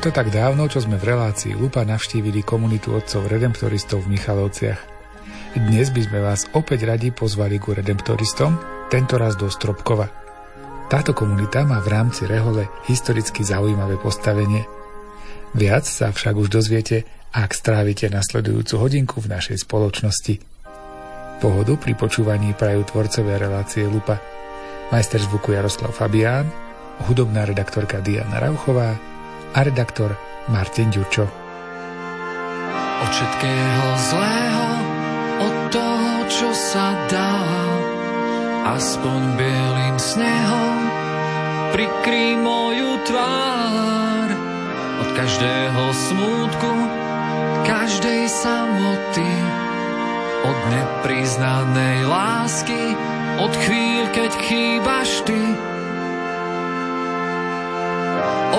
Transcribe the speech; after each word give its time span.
Je 0.00 0.08
to 0.08 0.16
tak 0.16 0.32
dávno, 0.32 0.64
čo 0.64 0.80
sme 0.80 0.96
v 0.96 1.12
relácii 1.12 1.52
Lupa 1.60 1.84
navštívili 1.84 2.40
komunitu 2.40 2.96
otcov 2.96 3.28
redemptoristov 3.28 4.08
v 4.08 4.16
Michalovciach. 4.16 4.80
Dnes 5.60 5.92
by 5.92 6.00
sme 6.08 6.24
vás 6.24 6.48
opäť 6.56 6.88
radi 6.88 7.12
pozvali 7.12 7.60
ku 7.60 7.76
redemptoristom, 7.76 8.56
tentoraz 8.88 9.36
do 9.36 9.52
Stropkova. 9.52 10.08
Táto 10.88 11.12
komunita 11.12 11.68
má 11.68 11.84
v 11.84 11.92
rámci 11.92 12.24
Rehole 12.24 12.72
historicky 12.88 13.44
zaujímavé 13.44 14.00
postavenie. 14.00 14.64
Viac 15.52 15.84
sa 15.84 16.16
však 16.16 16.32
už 16.32 16.48
dozviete, 16.48 17.04
ak 17.36 17.52
strávite 17.52 18.08
nasledujúcu 18.08 18.80
hodinku 18.80 19.20
v 19.20 19.36
našej 19.36 19.68
spoločnosti. 19.68 20.40
Pohodu 21.44 21.76
pri 21.76 21.92
počúvaní 21.92 22.56
prajú 22.56 22.88
tvorcové 22.88 23.36
relácie 23.36 23.84
Lupa. 23.84 24.16
Majster 24.96 25.20
zvuku 25.20 25.52
Jaroslav 25.52 25.92
Fabián, 25.92 26.48
hudobná 27.04 27.44
redaktorka 27.44 28.00
Diana 28.00 28.40
Rauchová 28.40 29.09
a 29.54 29.66
redaktor 29.66 30.14
Martin 30.46 30.94
Ďurčo. 30.94 31.26
Od 33.00 33.10
všetkého 33.10 33.86
zlého 34.12 34.66
od 35.40 35.56
toho, 35.72 36.12
čo 36.28 36.48
sa 36.54 36.94
dá. 37.08 37.34
Aspoň 38.76 39.20
bielým 39.40 39.96
snehom 39.98 40.78
prikry 41.74 42.36
moju 42.38 43.00
tvár. 43.08 44.28
Od 45.00 45.08
každého 45.16 45.82
smútku, 45.96 46.72
každej 47.64 48.28
samoty, 48.28 49.32
od 50.44 50.58
nepriznanej 50.70 52.04
lásky, 52.04 52.94
od 53.40 53.52
chvíľ, 53.64 54.04
keď 54.12 54.30
chýbaš 54.44 55.24
ty. 55.24 55.69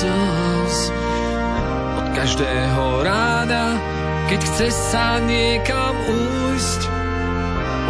slz. 0.00 0.76
Od 2.00 2.08
každého 2.16 3.04
rána, 3.04 3.76
keď 4.32 4.40
chce 4.40 4.68
sa 4.72 5.20
niekam 5.20 5.92
újsť. 6.08 6.80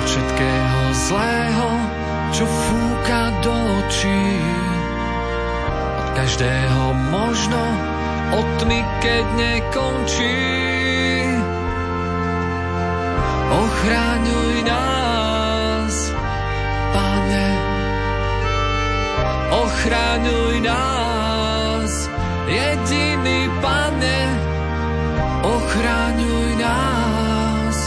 Od 0.01 0.05
všetkého 0.11 0.83
zlého, 1.07 1.69
čo 2.35 2.45
fúka 2.47 3.23
do 3.47 3.55
očí. 3.55 4.27
Od 6.03 6.09
každého 6.19 6.83
možno, 7.15 7.63
od 8.35 8.47
tmy, 8.59 8.81
keď 8.99 9.25
nekončí. 9.39 10.39
Ochráňuj 13.51 14.57
nás, 14.67 15.95
Pane, 16.95 17.49
ochráňuj 19.51 20.57
nás, 20.63 21.20
jediný 22.51 23.47
Pane, 23.63 24.21
ochráňuj 25.43 26.49
nás, 26.59 27.79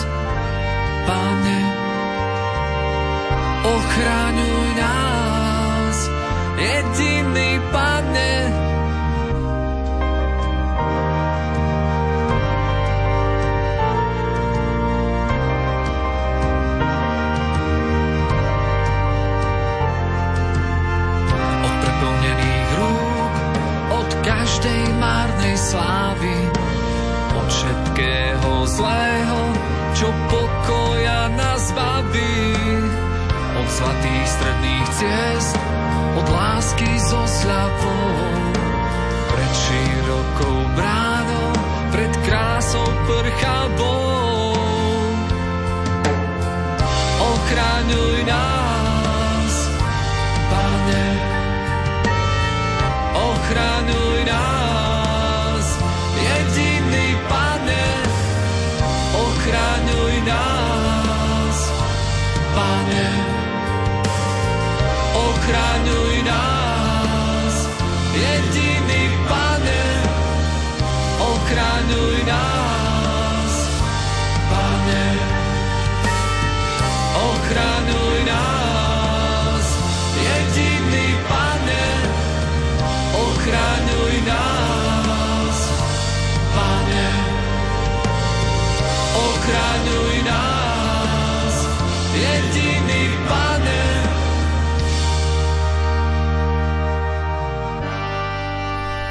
Pane, 1.06 1.60
ochráňuj 3.64 4.53
slávy, 25.74 26.38
od 27.34 27.48
všetkého 27.50 28.52
zlého, 28.70 29.42
čo 29.98 30.08
pokoja 30.30 31.34
nás 31.34 31.74
baví. 31.74 32.46
Od 33.54 33.68
zlatých 33.70 34.28
stredných 34.28 34.88
ciest, 34.94 35.56
od 36.20 36.28
lásky 36.30 36.90
so 37.00 37.22
sľapou, 37.26 38.14
pred 39.34 39.52
širokou 39.66 40.58
bránou, 40.78 41.50
pred 41.90 42.14
krásou 42.28 42.86
prchavou. 43.10 44.54
Ochraňuj 47.18 48.18
nás, 48.30 49.54
Pane, 50.50 51.08
ochraňuj 53.16 54.03
ochraňuj 62.54 63.13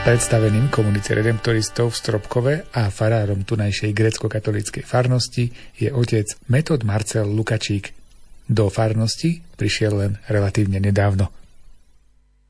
Predstaveným 0.02 0.66
komunite 0.66 1.14
redemptoristov 1.14 1.94
v 1.94 1.98
Stropkove 2.02 2.54
a 2.74 2.90
farárom 2.90 3.46
tunajšej 3.46 3.94
grecko-katolíckej 3.94 4.82
farnosti 4.82 5.54
je 5.78 5.94
otec 5.94 6.26
Metod 6.50 6.82
Marcel 6.82 7.30
Lukačík. 7.30 7.94
Do 8.42 8.66
farnosti 8.66 9.38
prišiel 9.54 9.92
len 9.94 10.12
relatívne 10.26 10.82
nedávno. 10.82 11.30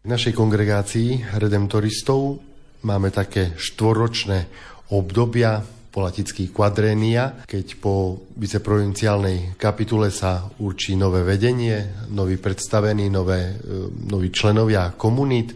V 0.00 0.08
našej 0.08 0.32
kongregácii 0.32 1.36
redemptoristov 1.36 2.40
máme 2.88 3.12
také 3.12 3.52
štvoročné 3.60 4.48
obdobia 4.96 5.60
po 5.92 6.00
latický 6.08 6.48
kvadrénia, 6.48 7.44
keď 7.44 7.76
po 7.76 8.24
viceprovinciálnej 8.32 9.60
kapitule 9.60 10.08
sa 10.08 10.48
určí 10.64 10.96
nové 10.96 11.20
vedenie, 11.20 12.08
nový 12.16 12.40
predstavený, 12.40 13.12
nové, 13.12 13.60
e, 13.60 13.92
noví 14.08 14.32
členovia 14.32 14.96
komunít 14.96 15.52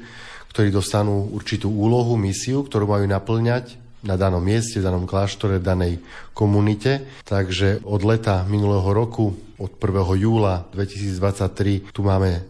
ktorí 0.56 0.72
dostanú 0.72 1.28
určitú 1.36 1.68
úlohu, 1.68 2.16
misiu, 2.16 2.64
ktorú 2.64 2.88
majú 2.88 3.04
naplňať 3.04 3.76
na 4.00 4.16
danom 4.16 4.40
mieste, 4.40 4.80
v 4.80 4.88
danom 4.88 5.04
kláštore, 5.04 5.60
danej 5.60 6.00
komunite. 6.32 7.04
Takže 7.28 7.84
od 7.84 8.00
leta 8.00 8.40
minulého 8.48 8.88
roku, 8.88 9.36
od 9.60 9.76
1. 9.76 10.16
júla 10.16 10.64
2023, 10.72 11.92
tu 11.92 12.00
máme 12.00 12.40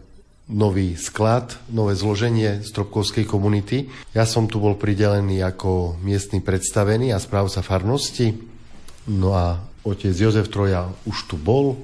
nový 0.47 0.95
sklad, 0.95 1.59
nové 1.67 1.99
zloženie 1.99 2.63
Stropkovskej 2.63 3.27
komunity. 3.27 3.91
Ja 4.15 4.23
som 4.23 4.47
tu 4.47 4.63
bol 4.63 4.79
pridelený 4.79 5.43
ako 5.43 5.99
miestny 5.99 6.39
predstavený 6.39 7.11
a 7.11 7.19
správca 7.19 7.59
farnosti. 7.59 8.31
No 9.11 9.35
a 9.35 9.59
otec 9.83 10.15
Jozef 10.15 10.47
Troja 10.47 10.87
už 11.03 11.27
tu 11.27 11.35
bol. 11.35 11.75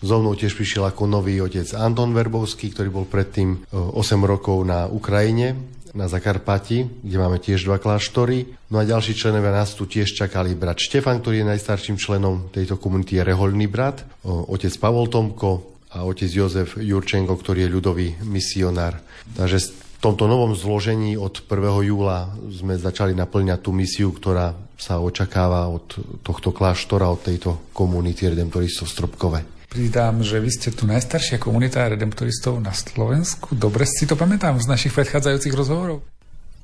So 0.00 0.16
mnou 0.16 0.32
tiež 0.32 0.56
prišiel 0.56 0.88
ako 0.88 1.04
nový 1.04 1.44
otec 1.44 1.68
Anton 1.76 2.16
Verbovský, 2.16 2.72
ktorý 2.72 2.88
bol 2.88 3.04
predtým 3.04 3.68
8 3.68 3.92
e, 3.92 4.24
rokov 4.24 4.64
na 4.64 4.88
Ukrajine 4.88 5.80
na 5.94 6.06
Zakarpati, 6.06 7.02
kde 7.02 7.16
máme 7.18 7.42
tiež 7.42 7.66
dva 7.66 7.82
kláštory. 7.82 8.46
No 8.70 8.78
a 8.78 8.86
ďalší 8.86 9.14
členovia 9.18 9.50
nás 9.50 9.74
tu 9.74 9.90
tiež 9.90 10.14
čakali 10.14 10.54
brat 10.54 10.78
Štefan, 10.78 11.18
ktorý 11.18 11.42
je 11.42 11.50
najstarším 11.50 11.98
členom 11.98 12.46
tejto 12.54 12.78
komunity, 12.78 13.18
je 13.18 13.26
rehoľný 13.26 13.66
brat, 13.66 14.06
otec 14.24 14.70
Pavol 14.78 15.10
Tomko 15.10 15.82
a 15.90 16.06
otec 16.06 16.30
Jozef 16.30 16.78
Jurčenko, 16.78 17.34
ktorý 17.34 17.66
je 17.66 17.74
ľudový 17.74 18.08
misionár. 18.22 19.02
Takže 19.34 19.58
v 19.74 19.98
tomto 19.98 20.30
novom 20.30 20.54
zložení 20.54 21.18
od 21.18 21.42
1. 21.42 21.90
júla 21.90 22.32
sme 22.48 22.78
začali 22.78 23.12
naplňať 23.12 23.58
tú 23.58 23.74
misiu, 23.74 24.14
ktorá 24.14 24.54
sa 24.78 25.02
očakáva 25.02 25.68
od 25.68 26.22
tohto 26.22 26.54
kláštora, 26.54 27.10
od 27.10 27.20
tejto 27.20 27.74
komunity 27.74 28.30
redemptoristov 28.30 28.88
Stropkové 28.88 29.59
pridám, 29.70 30.26
že 30.26 30.42
vy 30.42 30.50
ste 30.50 30.74
tu 30.74 30.90
najstaršia 30.90 31.38
komunita 31.38 31.86
redemptoristov 31.86 32.58
na 32.58 32.74
Slovensku. 32.74 33.54
Dobre 33.54 33.86
si 33.86 34.02
to 34.02 34.18
pamätám 34.18 34.58
z 34.58 34.66
našich 34.66 34.90
predchádzajúcich 34.98 35.54
rozhovorov. 35.54 36.02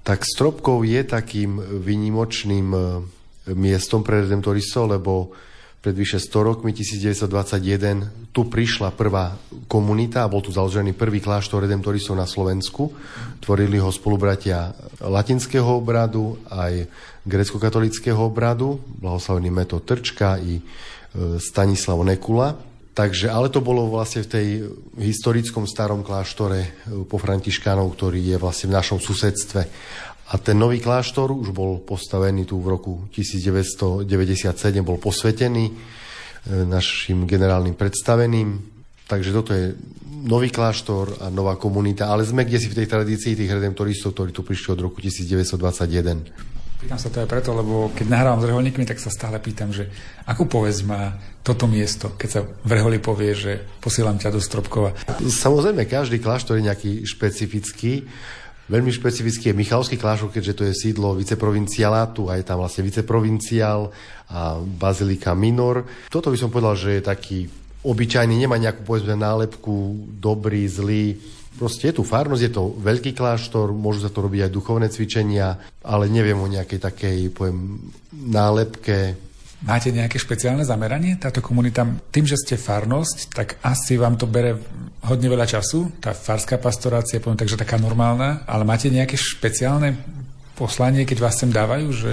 Tak 0.03 0.27
Stropkov 0.27 0.83
je 0.83 1.07
takým 1.07 1.59
vynimočným 1.63 2.69
e, 2.75 2.79
miestom 3.55 4.03
pre 4.03 4.27
redemptoristov, 4.27 4.91
lebo 4.91 5.31
pred 5.79 5.95
vyše 5.95 6.19
100 6.19 6.35
rokmi, 6.51 6.75
1921, 6.75 8.35
tu 8.35 8.51
prišla 8.51 8.91
prvá 8.91 9.39
komunita 9.71 10.27
a 10.27 10.31
bol 10.31 10.43
tu 10.43 10.51
založený 10.51 10.99
prvý 10.99 11.23
kláštor 11.23 11.63
redemptoristov 11.63 12.19
na 12.19 12.27
Slovensku. 12.27 12.91
Tvorili 13.39 13.79
ho 13.79 13.95
spolubratia 13.95 14.75
latinského 14.99 15.79
obradu 15.79 16.43
aj 16.51 16.91
grecko-katolického 17.23 18.19
obradu, 18.19 18.83
blahoslavený 18.99 19.51
Meto 19.55 19.79
Trčka 19.79 20.43
i 20.43 20.59
e, 20.59 20.63
Stanislav 21.39 22.03
Nekula. 22.03 22.76
Takže, 22.97 23.29
ale 23.29 23.53
to 23.53 23.61
bolo 23.61 23.93
vlastne 23.93 24.25
v 24.25 24.33
tej 24.33 24.47
historickom 24.97 25.69
starom 25.69 26.01
kláštore 26.01 26.61
e, 26.65 26.69
po 27.05 27.21
Františkánov, 27.21 27.93
ktorý 27.93 28.25
je 28.25 28.37
vlastne 28.41 28.73
v 28.73 28.77
našom 28.81 28.97
susedstve. 28.97 29.69
A 30.33 30.35
ten 30.41 30.57
nový 30.57 30.81
kláštor 30.81 31.29
už 31.29 31.53
bol 31.53 31.85
postavený 31.85 32.49
tu 32.49 32.57
v 32.57 32.73
roku 32.73 33.05
1997, 33.13 34.09
bol 34.81 34.97
posvetený 34.97 35.69
e, 35.69 35.73
našim 36.65 37.29
generálnym 37.29 37.77
predstaveným. 37.77 38.65
Takže 39.05 39.29
toto 39.29 39.53
je 39.53 39.77
nový 40.25 40.49
kláštor 40.49 41.21
a 41.21 41.29
nová 41.29 41.61
komunita, 41.61 42.09
ale 42.09 42.25
sme 42.25 42.49
kde 42.49 42.65
si 42.65 42.73
v 42.73 42.81
tej 42.81 42.89
tradícii 42.89 43.37
tých 43.37 43.53
redemptoristov, 43.61 44.17
ktorí 44.17 44.33
tu 44.33 44.41
prišli 44.41 44.73
od 44.73 44.81
roku 44.89 45.05
1921. 45.05 46.56
Pýtam 46.87 47.03
sa 47.03 47.11
to 47.11 47.19
aj 47.19 47.27
preto, 47.27 47.51
lebo 47.51 47.91
keď 47.99 48.07
nahrávam 48.07 48.39
s 48.39 48.47
reholníkmi, 48.47 48.87
tak 48.87 49.03
sa 49.03 49.11
stále 49.11 49.43
pýtam, 49.43 49.75
že 49.75 49.91
akú 50.23 50.47
povesť 50.47 50.81
má 50.87 51.19
toto 51.43 51.67
miesto, 51.67 52.15
keď 52.15 52.29
sa 52.31 52.47
v 52.47 52.71
reholi 52.71 53.03
povie, 53.03 53.35
že 53.35 53.59
posielam 53.83 54.23
ťa 54.23 54.31
do 54.31 54.39
Stropkova. 54.39 54.95
Samozrejme, 55.19 55.83
každý 55.91 56.23
kláštor 56.23 56.63
je 56.63 56.71
nejaký 56.71 56.93
špecifický. 57.03 58.07
Veľmi 58.71 58.95
špecifický 58.95 59.51
je 59.51 59.59
Michalský 59.59 59.99
kláštor, 59.99 60.31
keďže 60.31 60.55
to 60.55 60.63
je 60.71 60.79
sídlo 60.79 61.19
viceprovincialátu 61.19 62.31
a 62.31 62.39
je 62.39 62.47
tam 62.47 62.63
vlastne 62.63 62.87
viceprovinciál 62.87 63.91
a 64.31 64.63
bazilika 64.63 65.35
minor. 65.35 65.91
Toto 66.07 66.31
by 66.31 66.39
som 66.39 66.55
povedal, 66.55 66.79
že 66.79 67.03
je 67.03 67.03
taký 67.03 67.39
obyčajný, 67.83 68.39
nemá 68.39 68.63
nejakú 68.63 68.87
povedzme 68.87 69.19
nálepku 69.19 70.07
dobrý, 70.23 70.63
zlý 70.71 71.19
Proste 71.57 71.89
je 71.89 71.97
tu 71.97 72.03
farnosť, 72.05 72.43
je 72.45 72.53
to 72.53 72.65
veľký 72.79 73.17
kláštor, 73.17 73.73
môžu 73.73 74.05
sa 74.05 74.13
to 74.13 74.25
robiť 74.25 74.47
aj 74.47 74.55
duchovné 74.55 74.87
cvičenia, 74.93 75.57
ale 75.81 76.13
neviem 76.13 76.37
o 76.37 76.49
nejakej 76.49 76.81
takej, 76.81 77.33
poviem, 77.33 77.81
nálepke. 78.13 79.17
Máte 79.65 79.89
nejaké 79.89 80.21
špeciálne 80.21 80.69
zameranie? 80.69 81.17
Táto 81.17 81.41
komunita, 81.41 81.89
tým, 82.13 82.29
že 82.29 82.37
ste 82.37 82.61
farnosť, 82.61 83.33
tak 83.33 83.57
asi 83.65 83.97
vám 83.97 84.21
to 84.21 84.29
bere 84.29 84.61
hodne 85.09 85.33
veľa 85.33 85.49
času, 85.49 85.97
tá 85.97 86.13
farská 86.13 86.61
pastorácia, 86.61 87.25
poviem 87.25 87.41
takže 87.41 87.57
taká 87.57 87.81
normálna, 87.81 88.45
ale 88.45 88.69
máte 88.69 88.93
nejaké 88.93 89.17
špeciálne 89.17 89.97
poslanie, 90.61 91.09
keď 91.09 91.19
vás 91.25 91.41
sem 91.41 91.49
dávajú, 91.49 91.89
že 91.93 92.13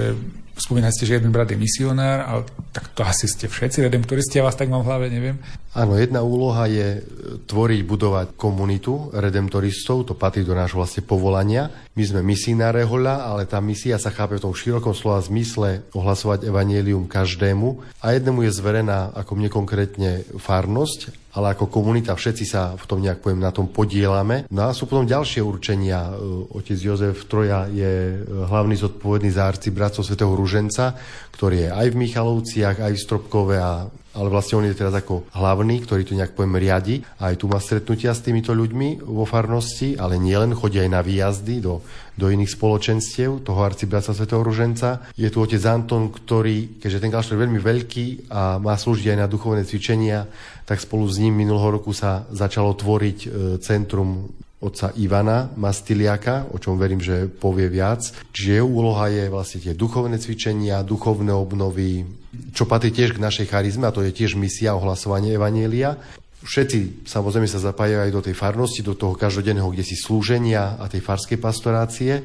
Spomínali 0.54 0.94
že 0.94 1.18
jeden 1.18 1.34
brat 1.34 1.50
je 1.50 1.58
misionár, 1.58 2.30
ale 2.30 2.42
tak 2.70 2.94
to 2.94 3.02
asi 3.02 3.26
ste 3.26 3.50
všetci 3.50 3.82
redemptoristi, 3.90 4.38
ja 4.38 4.46
vás 4.46 4.54
tak 4.54 4.70
mám 4.70 4.86
v 4.86 4.88
hlave, 4.88 5.06
neviem. 5.10 5.34
Áno, 5.74 5.98
jedna 5.98 6.22
úloha 6.22 6.70
je 6.70 7.02
tvoriť, 7.50 7.82
budovať 7.82 8.26
komunitu 8.38 9.10
redemptoristov, 9.10 10.06
to 10.06 10.14
patrí 10.14 10.46
do 10.46 10.54
nášho 10.54 10.78
vlastne 10.78 11.02
povolania. 11.02 11.66
My 11.98 12.06
sme 12.06 12.22
misijná 12.22 12.70
rehoľa, 12.70 13.26
ale 13.26 13.42
tá 13.50 13.58
misia 13.58 13.98
sa 13.98 14.14
chápe 14.14 14.38
v 14.38 14.44
tom 14.46 14.54
širokom 14.54 14.94
slova 14.94 15.18
zmysle 15.18 15.82
ohlasovať 15.90 16.46
evanielium 16.46 17.10
každému 17.10 17.82
a 17.98 18.14
jednému 18.14 18.46
je 18.46 18.54
zverená 18.54 19.10
ako 19.18 19.34
mne 19.34 19.50
konkrétne 19.50 20.22
farnosť 20.38 21.24
ale 21.34 21.50
ako 21.50 21.66
komunita 21.66 22.14
všetci 22.14 22.44
sa 22.46 22.78
v 22.78 22.84
tom 22.86 23.02
nejak 23.02 23.18
poviem 23.18 23.42
na 23.42 23.50
tom 23.50 23.66
podielame. 23.66 24.46
No 24.54 24.70
a 24.70 24.76
sú 24.76 24.86
potom 24.86 25.02
ďalšie 25.02 25.42
určenia. 25.42 26.14
E, 26.14 26.46
otec 26.54 26.78
Jozef 26.78 27.26
Troja 27.26 27.66
je 27.66 28.14
e, 28.14 28.18
hlavný 28.22 28.78
zodpovedný 28.78 29.34
za 29.34 29.50
bratcov 29.50 30.06
svätého 30.06 30.30
Ruženca, 30.30 30.94
ktorý 31.34 31.66
je 31.66 31.70
aj 31.74 31.86
v 31.90 32.00
Michalovciach, 32.06 32.76
aj 32.78 32.92
v 32.94 33.02
Stropkove 33.02 33.58
a 33.58 33.90
ale 34.14 34.30
vlastne 34.30 34.62
on 34.62 34.66
je 34.66 34.78
teraz 34.78 34.94
ako 34.94 35.26
hlavný, 35.34 35.82
ktorý 35.82 36.06
to 36.06 36.14
nejak 36.14 36.38
poviem 36.38 36.62
riadi. 36.62 37.02
Aj 37.18 37.34
tu 37.34 37.50
má 37.50 37.58
stretnutia 37.58 38.14
s 38.14 38.22
týmito 38.22 38.54
ľuďmi 38.54 39.02
vo 39.02 39.26
farnosti, 39.26 39.98
ale 39.98 40.22
nielen 40.22 40.54
chodia 40.54 40.86
aj 40.86 40.90
na 40.94 41.02
výjazdy 41.02 41.58
do, 41.58 41.82
do 42.14 42.30
iných 42.30 42.54
spoločenstiev 42.54 43.42
toho 43.42 43.60
arcibratstva 43.66 44.14
svätého 44.14 44.42
Ruženca. 44.46 45.02
Je 45.18 45.26
tu 45.34 45.42
otec 45.42 45.60
Anton, 45.66 46.14
ktorý, 46.14 46.78
keďže 46.78 47.02
ten 47.02 47.10
kláštor 47.10 47.34
je 47.34 47.42
veľmi 47.42 47.60
veľký 47.60 48.30
a 48.30 48.62
má 48.62 48.78
slúžiť 48.78 49.10
aj 49.10 49.18
na 49.18 49.26
duchovné 49.26 49.66
cvičenia, 49.66 50.30
tak 50.62 50.78
spolu 50.78 51.10
s 51.10 51.18
ním 51.18 51.34
minulého 51.34 51.82
roku 51.82 51.90
sa 51.90 52.24
začalo 52.30 52.72
tvoriť 52.72 53.18
e, 53.18 53.28
centrum 53.60 54.30
otca 54.64 54.96
Ivana 54.96 55.52
Mastiliaka, 55.60 56.48
o 56.48 56.56
čom 56.56 56.80
verím, 56.80 57.04
že 57.04 57.28
povie 57.28 57.68
viac. 57.68 58.00
Čiže 58.32 58.64
jeho 58.64 58.68
úloha 58.68 59.12
je 59.12 59.28
vlastne 59.28 59.60
tie 59.60 59.76
duchovné 59.76 60.16
cvičenia, 60.16 60.80
duchovné 60.80 61.36
obnovy, 61.36 62.08
čo 62.56 62.64
patrí 62.64 62.88
tiež 62.88 63.12
k 63.12 63.22
našej 63.22 63.52
charizme, 63.52 63.84
a 63.84 63.94
to 63.94 64.00
je 64.00 64.16
tiež 64.16 64.40
misia 64.40 64.72
ohlasovanie 64.72 65.36
Evanielia. 65.36 66.00
Všetci 66.44 67.08
samozrejme 67.08 67.48
sa 67.48 67.60
zapájajú 67.60 68.00
aj 68.04 68.12
do 68.12 68.24
tej 68.24 68.36
farnosti, 68.36 68.84
do 68.84 68.92
toho 68.92 69.16
každodenného, 69.16 69.68
kde 69.72 69.84
si 69.84 69.96
slúženia 69.96 70.76
a 70.76 70.88
tej 70.88 71.00
farskej 71.00 71.40
pastorácie. 71.40 72.20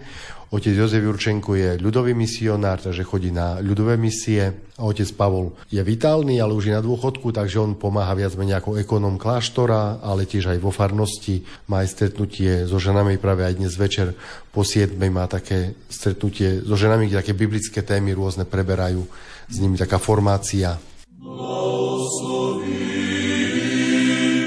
Otec 0.50 0.74
Jozef 0.74 1.06
Jurčenko 1.06 1.54
je 1.54 1.78
ľudový 1.78 2.18
misionár, 2.18 2.82
takže 2.82 3.06
chodí 3.06 3.30
na 3.30 3.62
ľudové 3.62 4.02
misie. 4.02 4.50
A 4.82 4.88
otec 4.90 5.06
Pavol 5.14 5.54
je 5.70 5.78
vitálny, 5.78 6.42
ale 6.42 6.58
už 6.58 6.74
je 6.74 6.74
na 6.74 6.82
dôchodku, 6.82 7.30
takže 7.30 7.62
on 7.62 7.78
pomáha 7.78 8.18
viac 8.18 8.34
menej 8.34 8.58
ako 8.58 8.82
ekonom 8.82 9.22
kláštora, 9.22 10.02
ale 10.02 10.26
tiež 10.26 10.50
aj 10.50 10.58
vo 10.58 10.74
farnosti. 10.74 11.46
Má 11.70 11.86
aj 11.86 11.94
stretnutie 11.94 12.66
so 12.66 12.82
ženami 12.82 13.22
práve 13.22 13.46
aj 13.46 13.62
dnes 13.62 13.78
večer 13.78 14.18
po 14.50 14.66
7. 14.66 14.98
má 15.14 15.30
také 15.30 15.78
stretnutie 15.86 16.66
so 16.66 16.74
ženami, 16.74 17.06
kde 17.06 17.22
také 17.22 17.38
biblické 17.38 17.86
témy 17.86 18.18
rôzne 18.18 18.50
preberajú. 18.50 19.06
S 19.54 19.56
nimi 19.62 19.78
taká 19.78 20.02
formácia. 20.02 20.82
Blahosloví 21.22 22.90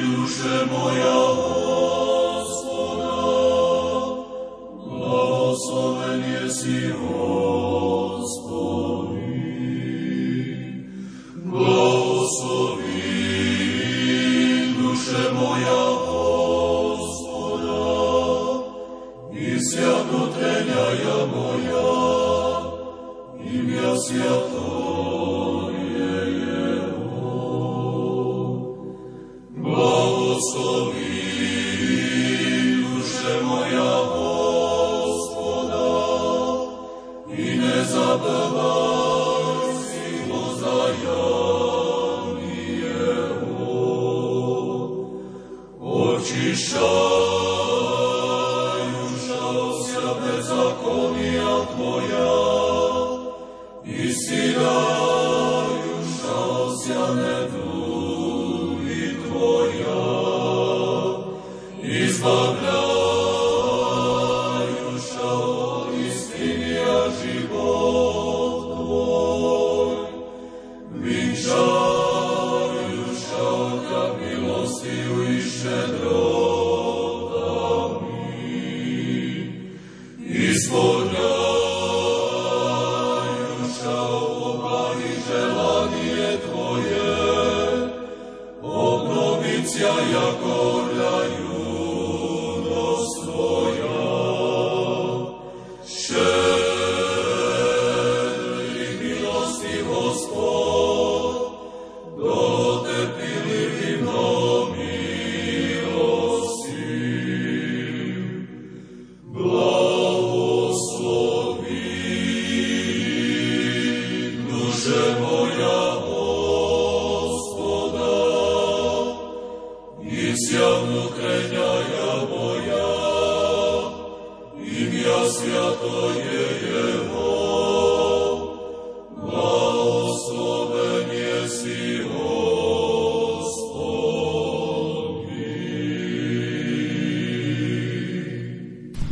duše 0.02 0.66
moja 0.66 1.21
si 6.52 6.92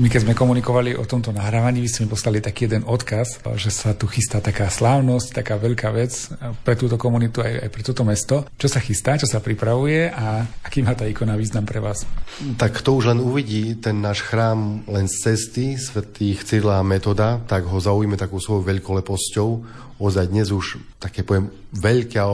keď 0.08 0.24
sme 0.24 0.38
komunikovali 0.38 0.96
o 0.96 1.04
tomto 1.04 1.34
nahrávaní, 1.34 1.82
vy 1.82 1.90
ste 1.90 2.06
mi 2.06 2.14
poslali 2.14 2.40
taký 2.40 2.70
jeden 2.70 2.86
odkaz, 2.86 3.42
že 3.58 3.68
sa 3.68 3.92
tu 3.92 4.06
chystá 4.06 4.38
taká 4.38 4.70
slávnosť, 4.70 5.42
taká 5.42 5.58
veľká 5.58 5.90
vec 5.92 6.30
pre 6.62 6.78
túto 6.78 6.96
komunitu 6.96 7.42
aj, 7.42 7.66
aj 7.66 7.70
pre 7.74 7.82
toto 7.82 8.06
mesto. 8.06 8.46
Čo 8.56 8.68
sa 8.70 8.80
chystá, 8.80 9.18
čo 9.20 9.28
sa 9.28 9.42
pripravuje 9.42 10.08
a 10.08 10.46
aký 10.64 10.80
má 10.86 10.94
tá 10.94 11.04
ikona 11.04 11.36
význam 11.36 11.66
pre 11.68 11.82
vás? 11.82 12.08
Tak 12.56 12.80
to 12.80 12.96
už 12.96 13.12
len 13.12 13.20
uvidí 13.20 13.76
ten 13.76 13.98
náš 13.98 14.24
chrám 14.24 14.86
len 14.86 15.10
z 15.10 15.14
cesty 15.26 15.74
svetých 15.76 16.46
Cyrila 16.46 16.80
a 16.80 16.86
Metoda, 16.86 17.42
tak 17.44 17.66
ho 17.66 17.76
zaujíme 17.82 18.14
takou 18.14 18.38
svojou 18.38 18.64
veľkoleposťou 18.64 19.48
ozaj 20.00 20.32
dnes 20.32 20.48
už 20.48 20.80
také 20.96 21.20
poviem 21.20 21.52
veľké 21.76 22.16
a 22.18 22.26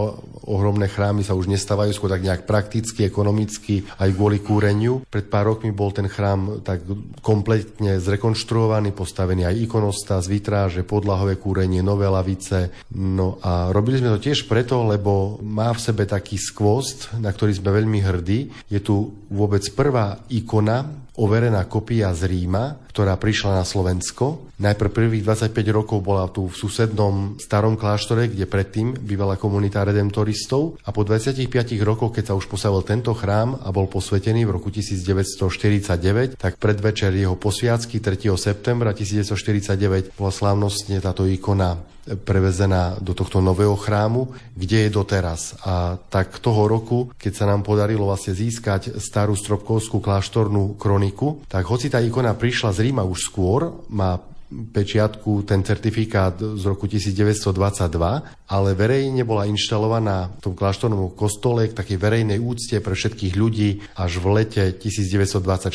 ohromné 0.47 0.87
chrámy 0.87 1.27
sa 1.27 1.35
už 1.35 1.51
nestávajú 1.51 1.91
skôr 1.91 2.09
tak 2.09 2.23
nejak 2.23 2.47
prakticky, 2.47 3.03
ekonomicky, 3.03 3.83
aj 3.99 4.15
kvôli 4.15 4.39
kúreniu. 4.41 5.03
Pred 5.11 5.27
pár 5.27 5.51
rokmi 5.51 5.75
bol 5.75 5.91
ten 5.91 6.07
chrám 6.07 6.63
tak 6.63 6.87
kompletne 7.21 7.99
zrekonštruovaný, 7.99 8.95
postavený 8.95 9.45
aj 9.45 9.61
ikonosta, 9.67 10.23
z 10.23 10.31
vitráže, 10.31 10.87
podlahové 10.87 11.37
kúrenie, 11.37 11.83
nové 11.83 12.07
lavice. 12.07 12.71
No 12.95 13.43
a 13.43 13.75
robili 13.75 13.99
sme 13.99 14.15
to 14.15 14.23
tiež 14.23 14.47
preto, 14.47 14.87
lebo 14.87 15.43
má 15.43 15.75
v 15.75 15.83
sebe 15.83 16.07
taký 16.07 16.39
skvost, 16.39 17.11
na 17.19 17.35
ktorý 17.35 17.59
sme 17.59 17.75
veľmi 17.75 17.99
hrdí. 18.01 18.71
Je 18.71 18.79
tu 18.79 19.11
vôbec 19.29 19.67
prvá 19.75 20.23
ikona 20.31 20.87
overená 21.17 21.65
kopia 21.67 22.13
z 22.13 22.29
Ríma, 22.29 22.86
ktorá 22.97 23.21
prišla 23.21 23.61
na 23.61 23.65
Slovensko. 23.69 24.49
Najprv 24.57 24.89
prvých 24.89 25.53
25 25.53 25.53
rokov 25.69 26.01
bola 26.01 26.33
tu 26.33 26.49
v 26.49 26.57
susednom 26.57 27.37
starom 27.37 27.77
kláštore, 27.77 28.33
kde 28.33 28.49
predtým 28.49 28.97
bývala 28.97 29.37
komunita 29.37 29.85
redemptoristov 29.85 30.81
a 30.81 30.97
po 30.97 31.05
25 31.05 31.45
rokoch, 31.85 32.17
keď 32.17 32.33
sa 32.33 32.39
už 32.41 32.49
postavil 32.49 32.81
tento 32.89 33.13
chrám 33.13 33.61
a 33.61 33.69
bol 33.69 33.85
posvetený 33.85 34.49
v 34.49 34.57
roku 34.57 34.73
1949, 34.73 36.41
tak 36.41 36.57
predvečer 36.57 37.13
jeho 37.13 37.37
posviacky 37.37 38.01
3. 38.01 38.33
septembra 38.41 38.97
1949 38.97 40.17
bola 40.17 40.33
slávnostne 40.33 40.97
táto 41.05 41.29
ikona 41.29 41.77
prevezená 42.07 43.03
do 43.03 43.11
tohto 43.19 43.43
nového 43.43 43.75
chrámu, 43.75 44.31
kde 44.55 44.87
je 44.87 44.91
doteraz. 44.95 45.59
A 45.67 45.99
tak 46.07 46.39
toho 46.39 46.71
roku, 46.71 47.11
keď 47.19 47.33
sa 47.35 47.45
nám 47.51 47.67
podarilo 47.67 48.07
vlastne 48.07 48.39
získať 48.39 49.03
starú 49.03 49.35
stropkovskú 49.35 49.99
kláštornú 49.99 50.79
kroniku, 50.79 51.43
tak 51.51 51.67
hoci 51.67 51.91
tá 51.91 51.99
ikona 51.99 52.39
prišla 52.39 52.71
z 52.71 52.86
Ríma 52.87 53.03
už 53.03 53.27
skôr, 53.27 53.83
má 53.91 54.15
pečiatku 54.47 55.43
ten 55.43 55.67
certifikát 55.67 56.39
z 56.39 56.63
roku 56.71 56.87
1922, 56.87 58.47
ale 58.47 58.71
verejne 58.79 59.27
bola 59.27 59.43
inštalovaná 59.51 60.31
v 60.39 60.41
tom 60.41 60.55
kláštornom 60.55 61.19
kostole 61.19 61.67
k 61.67 61.75
takej 61.75 61.99
verejnej 61.99 62.39
úcte 62.39 62.79
pre 62.79 62.95
všetkých 62.95 63.35
ľudí 63.35 63.83
až 63.99 64.23
v 64.23 64.27
lete 64.39 64.63
1924. 64.79 65.67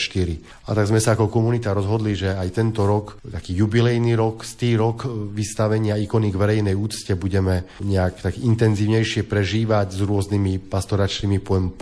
A 0.64 0.70
tak 0.72 0.88
sme 0.88 1.04
sa 1.04 1.20
ako 1.20 1.28
komunita 1.28 1.76
rozhodli, 1.76 2.16
že 2.16 2.32
aj 2.32 2.48
tento 2.56 2.88
rok, 2.88 3.20
taký 3.28 3.60
jubilejný 3.60 4.16
rok, 4.16 4.48
stý 4.48 4.80
rok 4.80 5.04
vystavenia 5.36 6.00
ikony 6.00 6.32
k 6.32 6.40
verejnej 6.40 6.76
úcte 6.76 7.12
budeme 7.20 7.68
nejak 7.84 8.24
tak 8.24 8.40
intenzívnejšie 8.40 9.28
prežívať 9.28 9.88
s 9.92 10.00
rôznymi 10.00 10.72
pastoračnými 10.72 11.44
pojem 11.44 11.76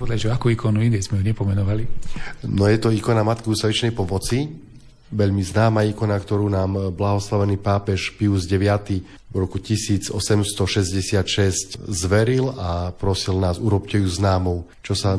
ponukami 0.00 0.24
podľa 0.24 0.40
akú 0.40 0.48
ikonu 0.48 0.80
ide, 0.80 1.04
sme 1.04 1.20
ju 1.20 1.24
nepomenovali? 1.28 1.84
No 2.48 2.64
je 2.64 2.78
to 2.80 2.88
ikona 2.88 3.20
Matky 3.20 3.52
ústavičnej 3.52 3.92
pomoci, 3.92 4.48
veľmi 5.10 5.42
známa 5.42 5.84
ikona, 5.90 6.16
ktorú 6.16 6.48
nám 6.48 6.94
blahoslavený 6.96 7.58
pápež 7.60 8.14
Pius 8.16 8.46
IX 8.48 9.02
v 9.30 9.36
roku 9.36 9.58
1866 9.62 10.14
zveril 11.86 12.50
a 12.54 12.90
prosil 12.94 13.38
nás, 13.38 13.58
urobte 13.62 13.98
ju 13.98 14.08
známou, 14.10 14.66
čo 14.82 14.94
sa 14.98 15.14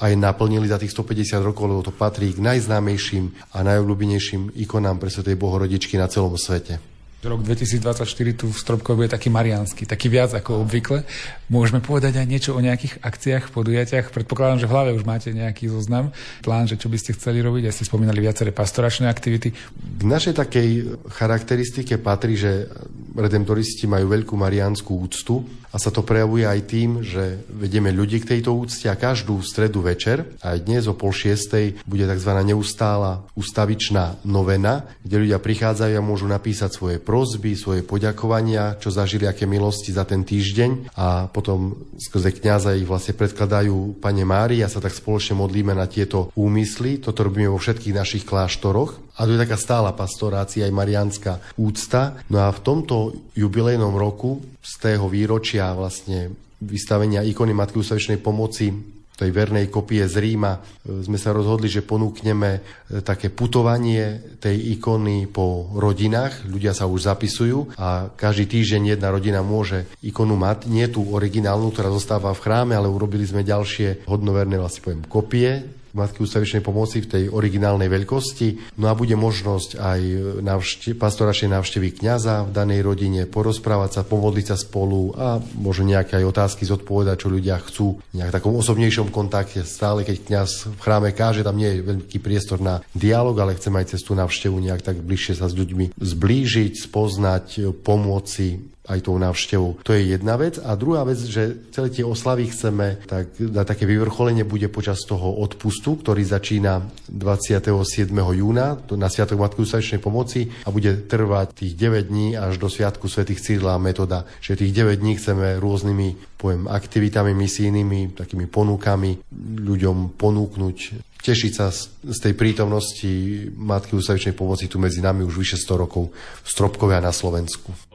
aj 0.00 0.12
naplnili 0.16 0.68
za 0.68 0.80
tých 0.80 0.92
150 0.96 1.40
rokov, 1.44 1.68
lebo 1.68 1.82
to 1.84 1.92
patrí 1.92 2.32
k 2.32 2.40
najznámejším 2.40 3.32
a 3.52 3.58
najobľúbenejším 3.64 4.56
ikonám 4.64 4.96
pre 4.96 5.12
Svetej 5.12 5.36
Bohorodičky 5.36 6.00
na 6.00 6.08
celom 6.08 6.36
svete. 6.40 6.89
Rok 7.20 7.44
2024 7.44 8.08
tu 8.32 8.48
v 8.48 8.56
Stropkov 8.56 8.96
bude 8.96 9.12
taký 9.12 9.28
mariánsky, 9.28 9.84
taký 9.84 10.08
viac 10.08 10.32
ako 10.32 10.64
obvykle. 10.64 11.04
Môžeme 11.52 11.84
povedať 11.84 12.16
aj 12.16 12.24
niečo 12.24 12.56
o 12.56 12.64
nejakých 12.64 12.96
akciách, 13.04 13.52
podujatiach. 13.52 14.08
Predpokladám, 14.08 14.64
že 14.64 14.68
v 14.68 14.72
hlave 14.72 14.90
už 14.96 15.04
máte 15.04 15.28
nejaký 15.28 15.68
zoznam, 15.68 16.16
plán, 16.40 16.64
že 16.64 16.80
čo 16.80 16.88
by 16.88 16.96
ste 16.96 17.12
chceli 17.12 17.44
robiť. 17.44 17.68
Ja 17.68 17.76
ste 17.76 17.84
spomínali 17.84 18.24
viaceré 18.24 18.56
pastoračné 18.56 19.04
aktivity. 19.04 19.52
K 19.52 20.02
našej 20.08 20.32
takej 20.32 20.68
charakteristike 21.12 22.00
patrí, 22.00 22.40
že 22.40 22.72
redemptoristi 23.12 23.84
majú 23.84 24.16
veľkú 24.16 24.32
mariánsku 24.40 24.88
úctu 24.88 25.44
a 25.70 25.76
sa 25.78 25.94
to 25.94 26.02
prejavuje 26.02 26.42
aj 26.46 26.60
tým, 26.66 26.90
že 27.06 27.46
vedieme 27.46 27.94
ľudí 27.94 28.18
k 28.22 28.36
tejto 28.36 28.54
úcte 28.54 28.90
a 28.90 28.98
každú 28.98 29.38
stredu 29.42 29.80
večer, 29.86 30.26
aj 30.42 30.66
dnes 30.66 30.90
o 30.90 30.94
pol 30.98 31.14
šiestej, 31.14 31.86
bude 31.86 32.04
tzv. 32.04 32.32
neustála 32.42 33.22
ustavičná 33.38 34.22
novena, 34.26 34.90
kde 35.06 35.26
ľudia 35.26 35.38
prichádzajú 35.38 35.94
a 35.94 36.02
môžu 36.02 36.26
napísať 36.26 36.74
svoje 36.74 36.98
prozby, 36.98 37.54
svoje 37.54 37.86
poďakovania, 37.86 38.76
čo 38.82 38.90
zažili, 38.90 39.30
aké 39.30 39.46
milosti 39.46 39.94
za 39.94 40.02
ten 40.02 40.26
týždeň 40.26 40.94
a 40.98 41.30
potom 41.30 41.86
skrze 41.98 42.34
kniaza 42.34 42.74
ich 42.74 42.88
vlastne 42.88 43.14
predkladajú 43.14 44.02
Pane 44.02 44.24
Mári 44.26 44.62
a 44.66 44.68
sa 44.68 44.82
tak 44.82 44.94
spoločne 44.94 45.38
modlíme 45.38 45.72
na 45.72 45.86
tieto 45.86 46.34
úmysly. 46.34 46.98
Toto 46.98 47.22
robíme 47.22 47.46
vo 47.50 47.62
všetkých 47.62 47.94
našich 47.94 48.24
kláštoroch. 48.26 49.09
A 49.20 49.28
to 49.28 49.36
je 49.36 49.44
taká 49.44 49.60
stála 49.60 49.92
pastorácia, 49.92 50.64
aj 50.64 50.72
marianská 50.72 51.36
úcta. 51.60 52.16
No 52.32 52.40
a 52.40 52.48
v 52.48 52.64
tomto 52.64 53.12
jubilejnom 53.36 53.92
roku 53.92 54.40
z 54.64 54.72
tého 54.80 55.04
výročia 55.12 55.76
vlastne 55.76 56.32
vystavenia 56.64 57.20
ikony 57.20 57.52
Matky 57.52 57.76
ústavičnej 57.76 58.16
pomoci 58.16 58.72
tej 59.20 59.36
vernej 59.36 59.68
kopie 59.68 60.08
z 60.08 60.16
Ríma 60.16 60.56
sme 60.80 61.20
sa 61.20 61.36
rozhodli, 61.36 61.68
že 61.68 61.84
ponúkneme 61.84 62.50
e, 62.56 62.60
také 63.04 63.28
putovanie 63.28 64.32
tej 64.40 64.80
ikony 64.80 65.28
po 65.28 65.68
rodinách. 65.76 66.48
Ľudia 66.48 66.72
sa 66.72 66.88
už 66.88 67.04
zapisujú 67.04 67.76
a 67.76 68.08
každý 68.16 68.48
týždeň 68.48 68.96
jedna 68.96 69.12
rodina 69.12 69.44
môže 69.44 69.84
ikonu 70.00 70.40
mať. 70.40 70.72
Nie 70.72 70.88
tú 70.88 71.04
originálnu, 71.12 71.68
ktorá 71.68 71.92
zostáva 71.92 72.32
v 72.32 72.40
chráme, 72.40 72.72
ale 72.72 72.88
urobili 72.88 73.28
sme 73.28 73.44
ďalšie 73.44 74.08
hodnoverné 74.08 74.56
vlastne 74.56 74.80
poviem 74.88 75.04
kopie 75.04 75.79
Matky 75.96 76.22
ústavičnej 76.22 76.62
pomoci 76.62 77.02
v 77.02 77.10
tej 77.10 77.24
originálnej 77.30 77.90
veľkosti. 77.90 78.78
No 78.78 78.90
a 78.90 78.96
bude 78.96 79.14
možnosť 79.18 79.70
aj 79.78 80.00
navšte- 80.40 80.94
pastoračnej 80.94 81.54
návštevy 81.56 82.00
kňaza 82.00 82.46
v 82.46 82.54
danej 82.54 82.80
rodine, 82.86 83.26
porozprávať 83.26 83.90
sa, 84.00 84.02
pomodliť 84.06 84.46
sa 84.52 84.56
spolu 84.58 85.12
a 85.16 85.42
možno 85.58 85.90
nejaké 85.90 86.20
aj 86.20 86.28
otázky 86.28 86.62
zodpovedať, 86.66 87.16
čo 87.26 87.28
ľudia 87.32 87.56
chcú. 87.60 87.98
Nejak 88.14 88.34
takom 88.36 88.54
osobnejšom 88.58 89.10
kontakte. 89.10 89.66
Stále, 89.66 90.06
keď 90.06 90.16
kňaz 90.26 90.50
v 90.74 90.80
chráme 90.80 91.10
káže, 91.14 91.42
tam 91.42 91.58
nie 91.58 91.78
je 91.78 91.86
veľký 91.86 92.18
priestor 92.22 92.62
na 92.62 92.84
dialog, 92.94 93.34
ale 93.40 93.56
chcem 93.56 93.74
aj 93.74 93.96
cez 93.96 94.00
tú 94.04 94.14
návštevu 94.14 94.56
nejak 94.60 94.82
tak 94.84 95.00
bližšie 95.00 95.40
sa 95.40 95.48
s 95.48 95.56
ľuďmi 95.56 95.96
zblížiť, 95.96 96.72
spoznať, 96.86 97.74
pomôcť 97.82 98.79
aj 98.90 99.06
tou 99.06 99.14
návštevou. 99.16 99.78
To 99.86 99.94
je 99.94 100.18
jedna 100.18 100.34
vec. 100.34 100.58
A 100.58 100.74
druhá 100.74 101.06
vec, 101.06 101.22
že 101.22 101.70
celé 101.70 101.94
tie 101.94 102.02
oslavy 102.02 102.50
chceme, 102.50 102.98
tak 103.06 103.38
na 103.38 103.62
také 103.62 103.86
vyvrcholenie 103.86 104.42
bude 104.42 104.66
počas 104.66 104.98
toho 105.06 105.38
odpustu, 105.38 105.94
ktorý 106.02 106.26
začína 106.26 106.82
27. 107.06 108.10
júna 108.10 108.82
na 108.98 109.06
Sviatok 109.06 109.38
Matky 109.38 109.62
ústavičnej 109.62 110.02
pomoci 110.02 110.50
a 110.66 110.74
bude 110.74 111.06
trvať 111.06 111.62
tých 111.62 111.72
9 111.78 112.10
dní 112.10 112.34
až 112.34 112.58
do 112.58 112.66
Sviatku 112.66 113.06
svätých 113.06 113.38
Cyrila 113.38 113.78
a 113.78 113.82
Metoda. 113.82 114.26
Že 114.42 114.66
tých 114.66 114.72
9 114.74 114.98
dní 114.98 115.14
chceme 115.16 115.62
rôznymi 115.62 116.36
poviem, 116.40 116.72
aktivitami 116.72 117.36
misijnými, 117.36 118.16
takými 118.16 118.48
ponukami 118.48 119.20
ľuďom 119.60 120.16
ponúknuť 120.16 120.76
tešiť 121.20 121.52
sa 121.52 121.68
z 122.00 122.18
tej 122.18 122.32
prítomnosti 122.32 123.12
Matky 123.52 123.92
ústavičnej 123.92 124.32
pomoci 124.32 124.72
tu 124.72 124.80
medzi 124.80 125.04
nami 125.04 125.20
už 125.20 125.36
vyše 125.36 125.60
100 125.60 125.82
rokov 125.84 126.08
v 126.16 126.48
Stropkovia 126.48 127.04
na 127.04 127.12
Slovensku. 127.12 127.89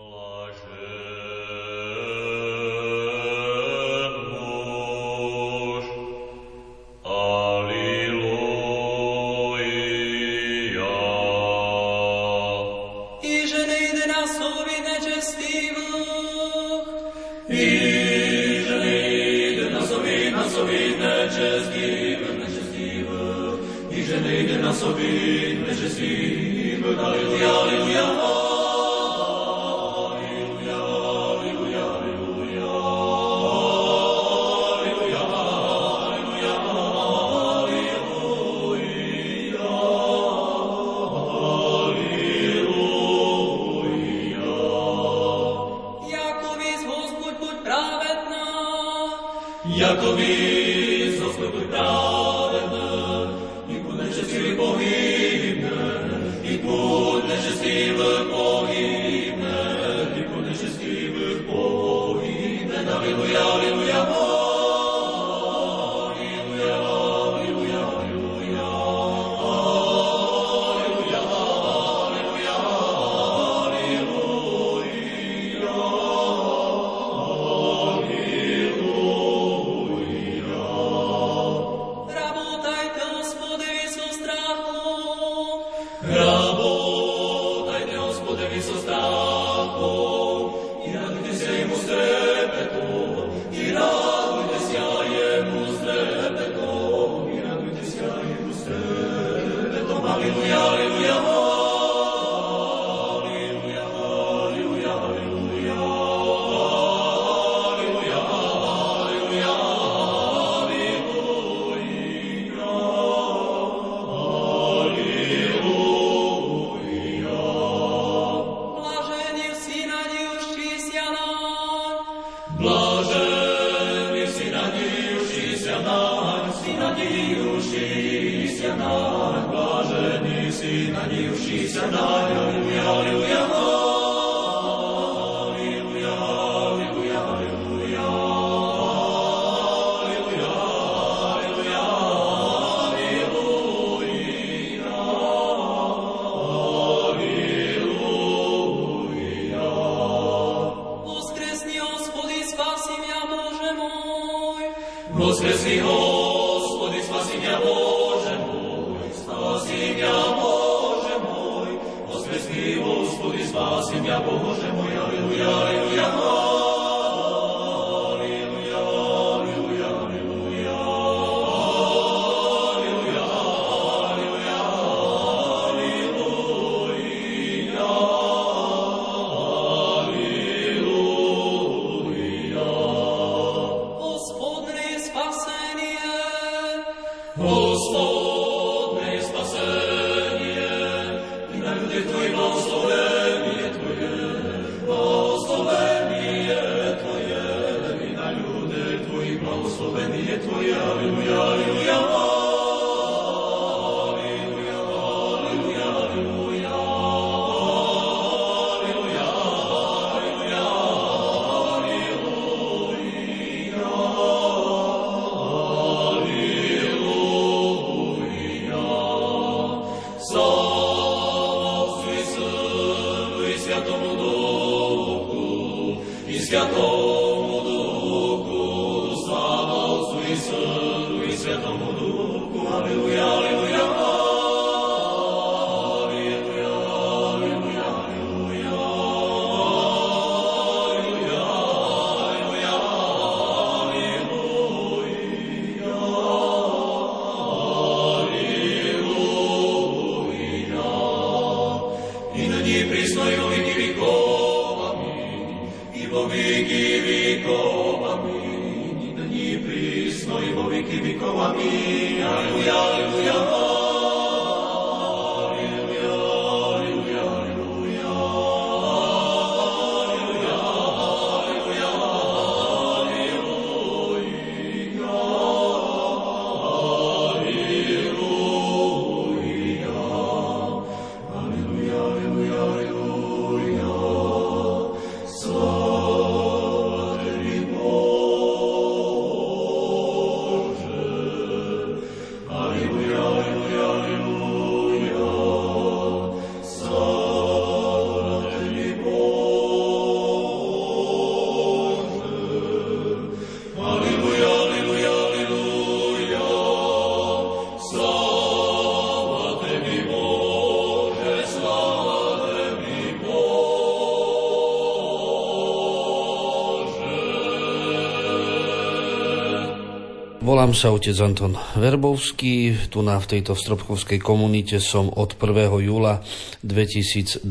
Volám 320.45 320.77
sa 320.77 320.93
otec 320.93 321.17
Anton 321.25 321.57
Verbovský, 321.73 322.77
tu 322.93 323.01
na 323.01 323.17
v 323.17 323.33
tejto 323.33 323.57
stropkovskej 323.57 324.21
komunite 324.21 324.77
som 324.77 325.09
od 325.09 325.33
1. 325.33 325.73
júla 325.81 326.21
2023, 326.61 327.49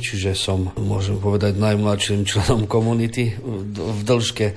čiže 0.00 0.32
som, 0.32 0.72
môžem 0.80 1.20
povedať, 1.20 1.60
najmladším 1.60 2.24
členom 2.24 2.64
komunity 2.64 3.36
v 3.76 4.00
dĺžke 4.00 4.46
e, 4.48 4.54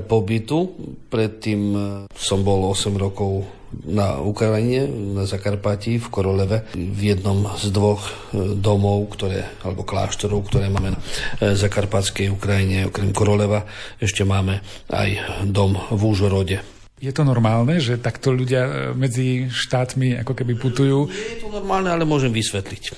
pobytu. 0.00 0.72
Predtým 1.12 1.60
e, 1.76 1.78
som 2.16 2.40
bol 2.40 2.64
8 2.64 2.96
rokov 2.96 3.44
na 3.84 4.16
Ukrajine, 4.16 4.88
na 4.88 5.28
Zakarpati, 5.28 6.00
v 6.00 6.08
Koroleve, 6.08 6.64
v 6.72 7.00
jednom 7.12 7.44
z 7.60 7.76
dvoch 7.76 8.08
e, 8.08 8.56
domov, 8.56 9.12
ktoré, 9.12 9.44
alebo 9.60 9.84
kláštorov, 9.84 10.48
ktoré 10.48 10.72
máme 10.72 10.96
na 10.96 11.00
Zakarpatskej 11.44 12.32
Ukrajine, 12.32 12.88
okrem 12.88 13.12
Koroleva, 13.12 13.68
ešte 14.00 14.24
máme 14.24 14.64
aj 14.88 15.44
dom 15.44 15.76
v 15.92 16.00
Úžorode. 16.00 16.75
Je 16.96 17.12
to 17.12 17.28
normálne, 17.28 17.76
že 17.76 18.00
takto 18.00 18.32
ľudia 18.32 18.62
e, 18.64 18.72
medzi 18.96 19.52
štátmi 19.52 20.16
ako 20.24 20.32
keby 20.32 20.56
putujú? 20.56 21.12
Je 21.12 21.44
to 21.44 21.52
normálne, 21.52 21.92
ale 21.92 22.08
môžem 22.08 22.32
vysvetliť. 22.32 22.96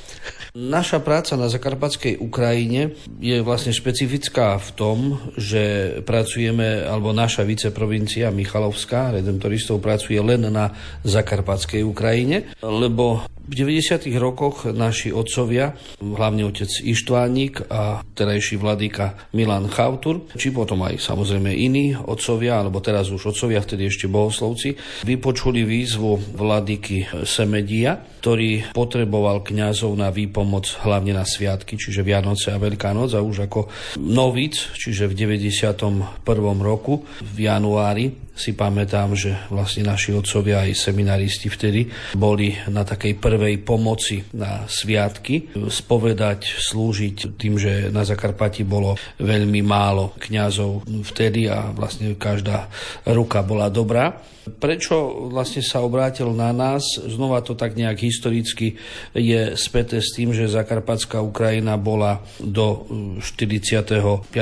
Naša 0.55 1.03
práca 1.03 1.35
na 1.35 1.51
Zakarpatskej 1.51 2.23
Ukrajine 2.23 2.95
je 3.19 3.43
vlastne 3.43 3.75
špecifická 3.75 4.55
v 4.59 4.71
tom, 4.79 4.99
že 5.35 5.99
pracujeme, 6.07 6.87
alebo 6.87 7.11
naša 7.11 7.43
viceprovincia 7.43 8.31
Michalovská, 8.31 9.19
redemptoristov, 9.19 9.83
pracuje 9.83 10.19
len 10.23 10.47
na 10.47 10.71
Zakarpatskej 11.03 11.83
Ukrajine, 11.83 12.55
lebo 12.63 13.27
v 13.49 13.55
90. 13.57 14.05
rokoch 14.21 14.69
naši 14.69 15.09
otcovia, 15.09 15.73
hlavne 16.05 16.45
otec 16.45 16.69
Ištvánik 16.69 17.65
a 17.73 18.05
terajší 18.05 18.61
vladyka 18.61 19.33
Milan 19.33 19.73
Chautur, 19.73 20.29
či 20.37 20.53
potom 20.53 20.85
aj 20.85 21.01
samozrejme 21.01 21.49
iní 21.49 21.97
otcovia, 21.97 22.61
alebo 22.61 22.85
teraz 22.85 23.09
už 23.09 23.33
otcovia, 23.33 23.65
vtedy 23.65 23.89
ešte 23.89 24.05
bohoslovci, 24.05 24.77
vypočuli 25.09 25.65
výzvu 25.65 26.37
vladyky 26.37 27.25
Semedia, 27.25 27.97
ktorý 28.21 28.77
potreboval 28.77 29.41
kňazov 29.41 29.97
na 29.97 30.13
výpomoc 30.13 30.69
hlavne 30.85 31.17
na 31.17 31.25
sviatky, 31.25 31.81
čiže 31.81 32.05
Vianoce 32.05 32.53
a 32.53 32.61
Veľká 32.61 32.93
noc 32.93 33.17
a 33.17 33.25
už 33.25 33.49
ako 33.49 33.73
novic, 33.97 34.77
čiže 34.77 35.09
v 35.09 35.17
91. 35.17 36.21
roku 36.61 37.01
v 37.25 37.37
januári 37.49 38.28
si 38.39 38.55
pamätám, 38.55 39.19
že 39.19 39.35
vlastne 39.51 39.83
naši 39.83 40.15
otcovia 40.15 40.63
aj 40.63 40.79
seminaristi 40.79 41.51
vtedy 41.51 41.91
boli 42.15 42.55
na 42.71 42.87
takej 42.87 43.19
prvej 43.19 43.59
pomoci 43.67 44.23
na 44.39 44.63
sviatky, 44.71 45.51
spovedať, 45.67 46.47
slúžiť 46.47 47.35
tým, 47.35 47.59
že 47.59 47.91
na 47.91 48.07
Zakarpati 48.07 48.63
bolo 48.63 48.95
veľmi 49.19 49.59
málo 49.67 50.15
kňazov 50.23 50.87
vtedy 51.11 51.51
a 51.51 51.75
vlastne 51.75 52.15
každá 52.15 52.71
ruka 53.11 53.43
bola 53.43 53.67
dobrá. 53.67 54.15
Prečo 54.49 55.29
vlastne 55.29 55.61
sa 55.61 55.85
obrátil 55.85 56.33
na 56.33 56.57
nás? 56.57 56.81
Znova 56.97 57.45
to 57.45 57.53
tak 57.53 57.77
nejak 57.77 58.01
historicky 58.01 58.81
je 59.13 59.53
späté 59.61 60.01
s 60.01 60.17
tým, 60.17 60.33
že 60.33 60.49
Zakarpatská 60.49 61.21
Ukrajina 61.21 61.77
bola 61.77 62.25
do 62.41 62.89
45. 63.21 64.33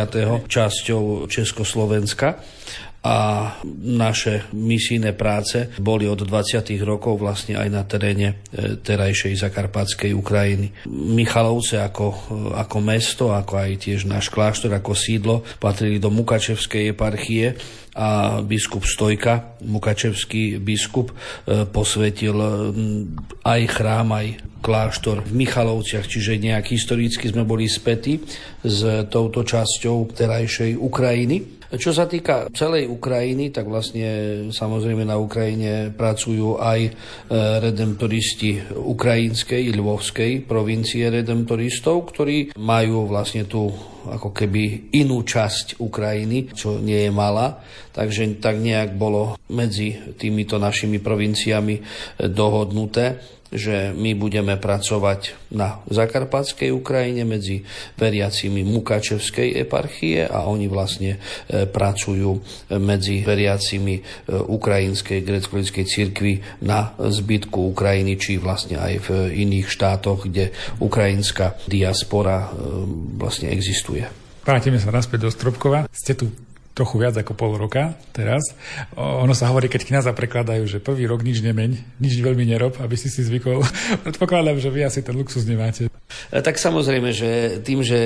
časťou 0.47 1.27
Československa 1.27 2.39
a 3.07 3.15
naše 3.87 4.51
misijné 4.51 5.15
práce 5.15 5.71
boli 5.79 6.11
od 6.11 6.27
20. 6.27 6.67
rokov 6.83 7.23
vlastne 7.23 7.55
aj 7.55 7.69
na 7.71 7.87
teréne 7.87 8.43
e, 8.51 8.75
terajšej 8.83 9.47
zakarpatskej 9.47 10.11
Ukrajiny. 10.11 10.91
Michalovce 10.91 11.79
ako, 11.79 12.07
e, 12.11 12.19
ako 12.59 12.77
mesto, 12.83 13.31
ako 13.31 13.63
aj 13.63 13.87
tiež 13.87 14.11
náš 14.11 14.27
kláštor 14.27 14.75
ako 14.75 14.99
sídlo 14.99 15.47
patrili 15.63 16.03
do 16.03 16.11
Mukačevskej 16.11 16.91
eparchie 16.91 17.55
a 17.95 18.43
biskup 18.43 18.85
Stojka, 18.85 19.57
mukačevský 19.63 20.59
biskup, 20.59 21.15
e, 21.15 21.63
posvetil 21.71 22.37
aj 23.47 23.61
chrám, 23.71 24.09
aj 24.19 24.27
kláštor 24.67 25.23
v 25.23 25.47
Michalovciach, 25.47 26.11
čiže 26.11 26.43
nejak 26.43 26.75
historicky 26.75 27.31
sme 27.31 27.47
boli 27.47 27.71
spätí 27.71 28.19
s 28.67 29.07
touto 29.07 29.47
časťou 29.47 30.11
terajšej 30.11 30.75
Ukrajiny. 30.75 31.56
Čo 31.67 31.91
sa 31.91 32.07
týka 32.07 32.47
celej 32.55 32.87
Ukrajiny, 32.87 33.51
tak 33.51 33.67
vlastne 33.67 34.07
samozrejme 34.55 35.03
na 35.03 35.19
Ukrajine 35.19 35.91
pracujú 35.91 36.63
aj 36.63 36.81
e, 36.87 36.91
redemptoristi 37.59 38.71
ukrajinskej, 38.71 39.75
ľvovskej 39.75 40.47
provincie 40.47 41.11
redemptoristov, 41.11 42.07
ktorí 42.15 42.55
majú 42.55 43.11
vlastne 43.11 43.51
tú 43.51 43.67
ako 44.07 44.31
keby 44.31 44.95
inú 44.95 45.27
časť 45.27 45.83
Ukrajiny, 45.83 46.55
čo 46.55 46.79
nie 46.79 47.03
je 47.07 47.11
malá. 47.11 47.59
Takže 47.91 48.39
tak 48.39 48.63
nejak 48.63 48.95
bolo 48.95 49.35
medzi 49.51 50.15
týmito 50.15 50.63
našimi 50.63 51.03
provinciami 51.03 51.75
e, 51.75 51.83
dohodnuté 52.31 53.37
že 53.57 53.97
my 53.97 54.13
budeme 54.13 54.55
pracovať 54.61 55.51
na 55.57 55.81
Zakarpatskej 55.89 56.71
Ukrajine 56.71 57.25
medzi 57.25 57.65
veriacimi 57.97 58.63
Mukačevskej 58.63 59.57
eparchie 59.65 60.29
a 60.29 60.45
oni 60.47 60.69
vlastne 60.69 61.17
e, 61.17 61.65
pracujú 61.65 62.39
medzi 62.79 63.25
veriacimi 63.25 63.99
e, 63.99 64.03
Ukrajinskej 64.37 65.25
grecko-lickej 65.25 65.85
cirkvi 65.89 66.45
na 66.63 66.93
zbytku 67.01 67.73
Ukrajiny, 67.73 68.21
či 68.21 68.37
vlastne 68.37 68.77
aj 68.77 68.95
v 69.09 69.09
iných 69.33 69.67
štátoch, 69.67 70.29
kde 70.29 70.53
ukrajinská 70.79 71.57
diaspora 71.65 72.47
e, 72.47 72.49
vlastne 73.17 73.49
existuje. 73.51 74.05
Vrátime 74.47 74.79
sa 74.79 74.95
naspäť 74.95 75.27
do 75.27 75.31
Stropkova. 75.35 75.91
Ste 75.91 76.15
tu 76.15 76.46
trochu 76.77 77.01
viac 77.01 77.17
ako 77.17 77.33
pol 77.33 77.57
roka 77.57 77.97
teraz. 78.13 78.53
Ono 79.01 79.33
sa 79.33 79.49
hovorí, 79.49 79.73
keď 79.73 79.89
kniaza 79.89 80.13
prekladajú, 80.13 80.69
že 80.69 80.85
prvý 80.85 81.09
rok 81.09 81.25
nič 81.25 81.41
nemeň, 81.41 81.97
nič 81.97 82.21
veľmi 82.21 82.45
nerob, 82.45 82.77
aby 82.85 82.93
si 83.01 83.09
si 83.09 83.25
zvykol. 83.25 83.65
Predpokladám, 84.05 84.61
že 84.61 84.69
vy 84.69 84.85
asi 84.85 85.01
ten 85.01 85.17
luxus 85.17 85.49
nemáte. 85.49 85.89
E, 85.89 86.39
tak 86.45 86.61
samozrejme, 86.61 87.17
že 87.17 87.65
tým, 87.65 87.81
že 87.81 87.97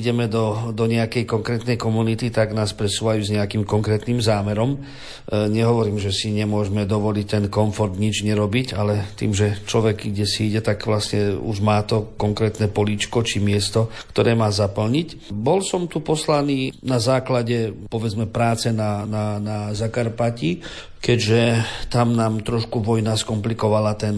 ideme 0.00 0.32
do, 0.32 0.72
do 0.72 0.88
nejakej 0.88 1.28
konkrétnej 1.28 1.76
komunity, 1.76 2.32
tak 2.32 2.56
nás 2.56 2.72
presúvajú 2.72 3.20
s 3.20 3.34
nejakým 3.36 3.68
konkrétnym 3.68 4.24
zámerom. 4.24 4.80
E, 4.80 5.46
nehovorím, 5.52 6.00
že 6.00 6.08
si 6.08 6.32
nemôžeme 6.32 6.88
dovoliť 6.88 7.26
ten 7.28 7.44
komfort 7.52 8.00
nič 8.00 8.24
nerobiť, 8.24 8.72
ale 8.72 9.12
tým, 9.20 9.36
že 9.36 9.60
človek, 9.68 10.08
kde 10.08 10.24
si 10.24 10.48
ide, 10.48 10.64
tak 10.64 10.88
vlastne 10.88 11.36
už 11.36 11.60
má 11.60 11.84
to 11.84 12.16
konkrétne 12.16 12.72
políčko 12.72 13.20
či 13.20 13.44
miesto, 13.44 13.92
ktoré 14.16 14.32
má 14.32 14.48
zaplniť. 14.48 15.28
Bol 15.36 15.60
som 15.60 15.84
tu 15.84 16.00
poslaný 16.00 16.72
na 16.80 16.96
základe, 16.96 17.76
povedzme, 18.06 18.30
práce 18.30 18.70
na, 18.70 19.02
na, 19.02 19.42
na 19.42 19.74
Zakarpati, 19.74 20.62
keďže 21.02 21.58
tam 21.90 22.14
nám 22.14 22.46
trošku 22.46 22.78
vojna 22.78 23.18
skomplikovala 23.18 23.98
ten 23.98 24.14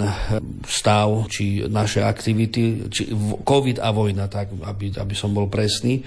stav, 0.69 1.25
či 1.33 1.65
naše 1.73 2.05
aktivity, 2.05 2.93
či 2.93 3.09
COVID 3.49 3.81
a 3.81 3.89
vojna, 3.89 4.29
tak 4.29 4.53
aby, 4.61 4.93
aby 4.93 5.15
som 5.17 5.33
bol 5.33 5.49
presný. 5.49 6.05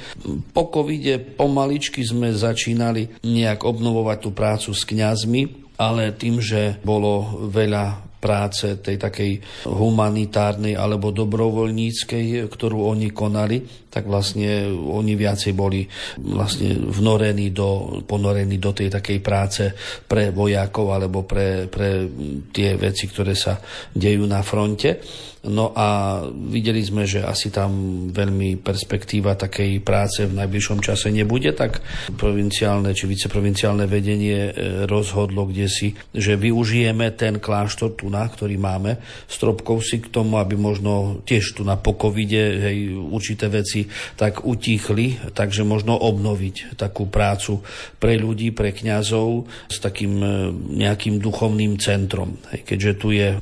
Po 0.53 0.69
covide 0.69 1.17
pomaličky 1.17 2.05
sme 2.05 2.29
začínali 2.37 3.25
nejak 3.25 3.65
obnovovať 3.65 4.17
tú 4.21 4.29
prácu 4.29 4.69
s 4.77 4.85
kňazmi, 4.85 5.73
ale 5.81 6.13
tým, 6.13 6.37
že 6.37 6.77
bolo 6.85 7.49
veľa 7.49 8.13
práce 8.21 8.77
tej 8.77 9.01
takej 9.01 9.31
humanitárnej 9.65 10.77
alebo 10.77 11.09
dobrovoľníckej, 11.09 12.45
ktorú 12.45 12.85
oni 12.93 13.09
konali, 13.09 13.89
tak 13.91 14.07
vlastne 14.07 14.71
oni 14.71 15.19
viacej 15.19 15.51
boli 15.51 15.83
vlastne 16.23 16.79
vnorení 16.79 17.51
do, 17.51 18.01
ponorení 18.07 18.55
do 18.55 18.71
tej 18.71 18.87
takej 18.87 19.19
práce 19.19 19.63
pre 20.07 20.31
vojakov 20.31 20.95
alebo 20.95 21.27
pre, 21.27 21.67
pre 21.67 22.07
tie 22.55 22.79
veci, 22.79 23.11
ktoré 23.11 23.35
sa 23.35 23.59
dejú 23.91 24.23
na 24.23 24.39
fronte. 24.39 25.03
No 25.41 25.73
a 25.73 26.21
videli 26.29 26.85
sme, 26.85 27.09
že 27.09 27.25
asi 27.25 27.49
tam 27.49 28.05
veľmi 28.13 28.61
perspektíva 28.61 29.33
takej 29.33 29.81
práce 29.81 30.29
v 30.29 30.37
najbližšom 30.37 30.85
čase 30.85 31.09
nebude, 31.09 31.49
tak 31.57 31.81
provinciálne 32.13 32.93
či 32.93 33.09
viceprovinciálne 33.09 33.89
vedenie 33.89 34.53
e, 34.53 34.85
rozhodlo 34.85 35.49
kde 35.49 35.65
si, 35.65 35.97
že 36.13 36.37
využijeme 36.37 37.17
ten 37.17 37.41
kláštor 37.41 37.97
tu 37.97 38.13
na, 38.13 38.21
ktorý 38.29 38.61
máme, 38.61 39.01
stropkov 39.25 39.81
si 39.81 39.97
k 39.97 40.13
tomu, 40.13 40.37
aby 40.37 40.53
možno 40.53 41.25
tiež 41.25 41.57
tu 41.57 41.65
na 41.65 41.73
pokovide 41.73 42.69
hej, 42.69 42.93
určité 42.93 43.49
veci 43.49 43.80
tak 44.19 44.43
utichli, 44.43 45.17
takže 45.31 45.63
možno 45.63 45.95
obnoviť 45.95 46.75
takú 46.75 47.07
prácu 47.07 47.63
pre 47.97 48.17
ľudí, 48.19 48.51
pre 48.51 48.75
kňazov 48.75 49.47
s 49.69 49.77
takým 49.79 50.13
e, 50.19 50.27
nejakým 50.83 51.21
duchovným 51.21 51.79
centrom. 51.79 52.37
Keďže 52.51 52.91
tu 52.97 53.13
je 53.13 53.37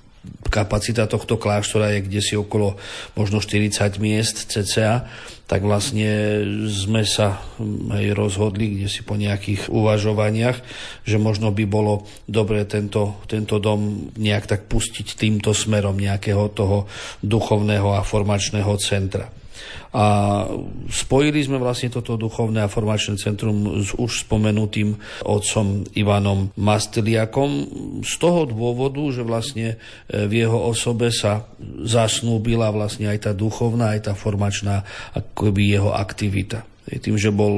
kapacita 0.50 1.08
tohto 1.08 1.40
kláštora 1.40 1.96
je 1.96 2.00
kde 2.04 2.22
si 2.22 2.36
okolo 2.36 2.76
možno 3.16 3.40
40 3.40 4.02
miest 4.02 4.52
cca, 4.52 5.08
tak 5.50 5.66
vlastne 5.66 6.44
sme 6.70 7.02
sa 7.08 7.42
aj 7.90 8.06
rozhodli, 8.14 8.78
kde 8.78 8.88
si 8.92 9.02
po 9.02 9.18
nejakých 9.18 9.72
uvažovaniach, 9.72 10.58
že 11.08 11.18
možno 11.18 11.50
by 11.50 11.66
bolo 11.66 12.06
dobre 12.30 12.66
tento, 12.70 13.18
tento 13.26 13.58
dom 13.58 14.12
nejak 14.14 14.46
tak 14.46 14.62
pustiť 14.70 15.18
týmto 15.18 15.56
smerom 15.56 15.98
nejakého 15.98 16.54
toho 16.54 16.86
duchovného 17.26 17.98
a 17.98 18.06
formačného 18.06 18.74
centra. 18.78 19.39
A 19.90 20.06
spojili 20.86 21.42
sme 21.42 21.58
vlastne 21.58 21.90
toto 21.90 22.14
duchovné 22.14 22.62
a 22.62 22.70
formačné 22.70 23.18
centrum 23.18 23.82
s 23.82 23.98
už 23.98 24.30
spomenutým 24.30 24.94
otcom 25.26 25.82
Ivanom 25.98 26.54
Mastiliakom 26.54 27.52
z 28.06 28.14
toho 28.22 28.46
dôvodu, 28.46 29.02
že 29.10 29.26
vlastne 29.26 29.68
e, 29.74 30.30
v 30.30 30.46
jeho 30.46 30.70
osobe 30.70 31.10
sa 31.10 31.50
zasnúbila 31.82 32.70
vlastne 32.70 33.10
aj 33.10 33.30
tá 33.30 33.32
duchovná, 33.34 33.98
aj 33.98 34.12
tá 34.12 34.14
formačná 34.14 34.86
akoby 35.18 35.74
jeho 35.74 35.90
aktivita. 35.90 36.69
Tým, 36.90 37.16
že 37.22 37.30
bol 37.30 37.54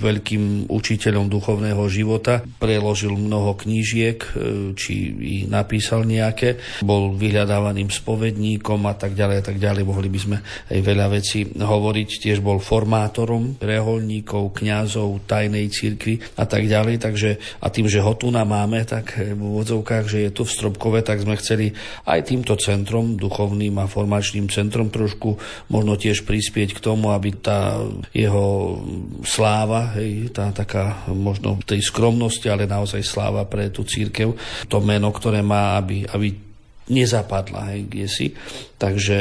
veľkým 0.00 0.72
učiteľom 0.72 1.28
duchovného 1.28 1.84
života, 1.92 2.40
preložil 2.56 3.12
mnoho 3.12 3.52
knížiek, 3.52 4.16
e, 4.16 4.30
či 4.72 4.92
ich 5.20 5.44
napísal 5.46 6.08
nejaké, 6.08 6.56
bol 6.80 7.12
vyhľadávaným 7.12 7.92
spovedníkom 7.92 8.80
a 8.88 8.94
tak 8.96 9.12
ďalej 9.12 9.36
a 9.40 9.44
tak 9.44 9.56
ďalej. 9.60 9.82
Mohli 9.84 10.08
by 10.08 10.18
sme 10.18 10.36
aj 10.72 10.80
veľa 10.80 11.06
vecí 11.12 11.44
hovoriť. 11.44 12.08
Tiež 12.24 12.40
bol 12.40 12.56
formátorom 12.58 13.60
reholníkov, 13.60 14.56
kňazov, 14.56 15.28
tajnej 15.28 15.68
cirkvi 15.68 16.20
a 16.40 16.48
tak 16.48 16.64
ďalej. 16.64 16.96
Takže, 17.04 17.30
a 17.60 17.66
tým, 17.68 17.86
že 17.86 18.00
ho 18.00 18.12
tu 18.16 18.32
máme, 18.32 18.86
tak 18.86 19.18
v 19.18 19.36
úvodzovkách, 19.36 20.04
že 20.06 20.18
je 20.28 20.30
tu 20.32 20.42
v 20.46 20.54
Stropkove, 20.54 21.00
tak 21.04 21.20
sme 21.20 21.36
chceli 21.36 21.74
aj 22.06 22.30
týmto 22.30 22.54
centrom, 22.56 23.18
duchovným 23.18 23.76
a 23.82 23.90
formačným 23.90 24.48
centrom 24.48 24.88
trošku 24.88 25.36
možno 25.68 25.98
tiež 25.98 26.22
prispieť 26.24 26.78
k 26.78 26.80
tomu, 26.80 27.10
aby 27.10 27.34
tá 27.34 27.80
jeho 28.14 28.69
sláva, 29.24 29.94
hej, 29.98 30.30
tá 30.34 30.50
taká 30.54 31.06
možno 31.10 31.58
tej 31.62 31.82
skromnosti, 31.82 32.46
ale 32.46 32.68
naozaj 32.68 33.02
sláva 33.02 33.46
pre 33.46 33.72
tú 33.72 33.82
církev, 33.86 34.34
to 34.66 34.78
meno, 34.82 35.10
ktoré 35.10 35.40
má, 35.40 35.78
aby, 35.80 36.04
aby 36.10 36.34
nezapadla, 36.90 37.74
hej, 37.74 37.80
kde 37.86 38.06
si. 38.10 38.26
Takže 38.80 39.18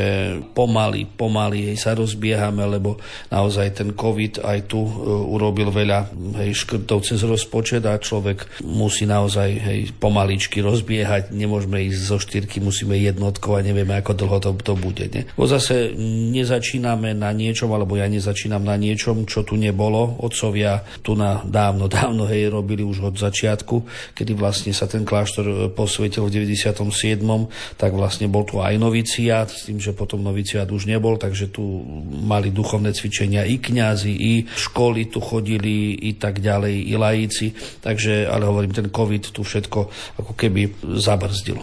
pomaly, 0.55 1.03
pomaly 1.03 1.67
hej, 1.67 1.77
sa 1.83 1.91
rozbiehame, 1.91 2.63
lebo 2.63 2.95
naozaj 3.27 3.83
ten 3.83 3.91
COVID 3.91 4.39
aj 4.39 4.71
tu 4.71 4.87
e, 4.87 4.91
urobil 5.03 5.67
veľa 5.67 6.07
hej, 6.39 6.63
škrtov 6.63 7.03
cez 7.03 7.19
rozpočet 7.27 7.83
a 7.83 7.99
človek 7.99 8.63
musí 8.63 9.03
naozaj 9.03 9.49
hej, 9.59 9.79
pomaličky 9.99 10.63
rozbiehať. 10.63 11.35
Nemôžeme 11.35 11.83
ísť 11.91 11.99
zo 11.99 12.17
štyrky, 12.23 12.63
musíme 12.63 12.95
jednotko 12.95 13.59
a 13.59 13.65
nevieme, 13.65 13.99
ako 13.99 14.15
dlho 14.15 14.39
to, 14.39 14.55
to 14.63 14.73
bude. 14.79 15.11
Ne? 15.11 15.27
Bo 15.35 15.43
zase 15.43 15.91
nezačíname 16.31 17.11
na 17.11 17.35
niečom, 17.35 17.67
alebo 17.75 17.99
ja 17.99 18.07
nezačínam 18.07 18.63
na 18.63 18.79
niečom, 18.79 19.27
čo 19.27 19.43
tu 19.43 19.59
nebolo. 19.59 20.23
Otcovia 20.23 20.87
tu 21.03 21.19
na 21.19 21.43
dávno, 21.43 21.91
dávno 21.99 22.31
hej, 22.31 22.47
robili 22.47 22.87
už 22.87 23.11
od 23.11 23.15
začiatku, 23.19 23.83
kedy 24.15 24.31
vlastne 24.39 24.71
sa 24.71 24.87
ten 24.87 25.03
kláštor 25.03 25.43
e, 25.43 25.55
posvetil 25.67 26.23
v 26.31 26.47
97 26.47 27.27
tak 27.75 27.91
vlastne 27.91 28.31
bol 28.31 28.47
tu 28.47 28.63
aj 28.63 28.75
noviciát, 28.79 29.48
s 29.49 29.67
tým, 29.67 29.81
že 29.81 29.97
potom 29.97 30.21
noviciát 30.21 30.69
už 30.69 30.85
nebol, 30.85 31.17
takže 31.17 31.49
tu 31.49 31.83
mali 32.23 32.53
duchovné 32.53 32.93
cvičenia 32.93 33.45
i 33.45 33.57
kňazi, 33.57 34.13
i 34.13 34.31
školy 34.45 35.09
tu 35.09 35.19
chodili, 35.19 35.97
i 35.97 36.15
tak 36.15 36.39
ďalej, 36.39 36.73
i 36.89 36.93
lajíci, 36.95 37.47
takže, 37.81 38.29
ale 38.29 38.45
hovorím, 38.45 38.73
ten 38.73 38.87
COVID 38.89 39.33
tu 39.33 39.41
všetko 39.43 39.79
ako 40.21 40.33
keby 40.37 40.73
zabrzdilo. 40.97 41.61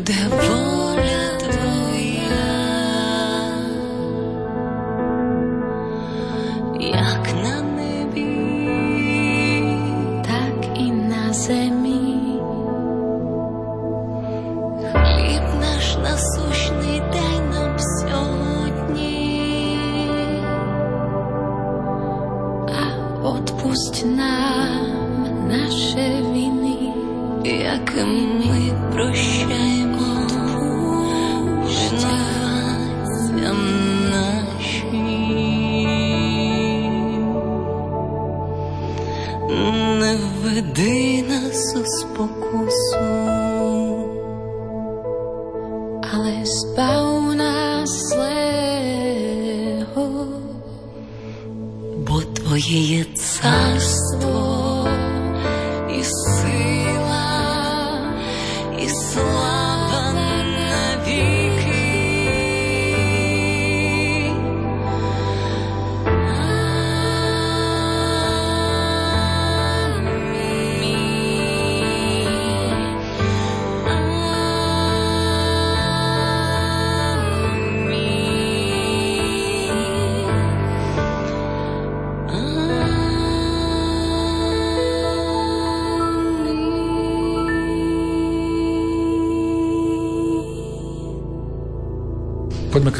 Poďme 0.00 0.32
k 0.32 0.79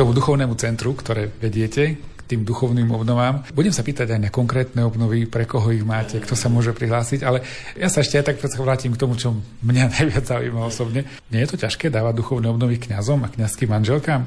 tomu 0.00 0.16
duchovnému 0.16 0.56
centru, 0.56 0.96
ktoré 0.96 1.28
vediete, 1.28 2.00
k 2.00 2.20
tým 2.24 2.40
duchovným 2.48 2.88
obnovám. 2.88 3.44
Budem 3.52 3.68
sa 3.68 3.84
pýtať 3.84 4.16
aj 4.16 4.20
na 4.24 4.30
konkrétne 4.32 4.80
obnovy, 4.88 5.28
pre 5.28 5.44
koho 5.44 5.68
ich 5.68 5.84
máte, 5.84 6.16
kto 6.24 6.32
sa 6.32 6.48
môže 6.48 6.72
prihlásiť, 6.72 7.20
ale 7.20 7.44
ja 7.76 7.92
sa 7.92 8.00
ešte 8.00 8.16
aj 8.16 8.24
tak 8.32 8.40
vrátim 8.56 8.96
k 8.96 9.00
tomu, 9.04 9.20
čo 9.20 9.36
mňa 9.60 9.84
najviac 10.00 10.24
zaujíma 10.24 10.64
osobne. 10.64 11.04
Nie 11.28 11.44
je 11.44 11.52
to 11.52 11.60
ťažké 11.60 11.92
dávať 11.92 12.16
duchovné 12.16 12.48
obnovy 12.48 12.80
kňazom 12.80 13.28
a 13.28 13.32
kňazským 13.32 13.68
manželkám? 13.68 14.24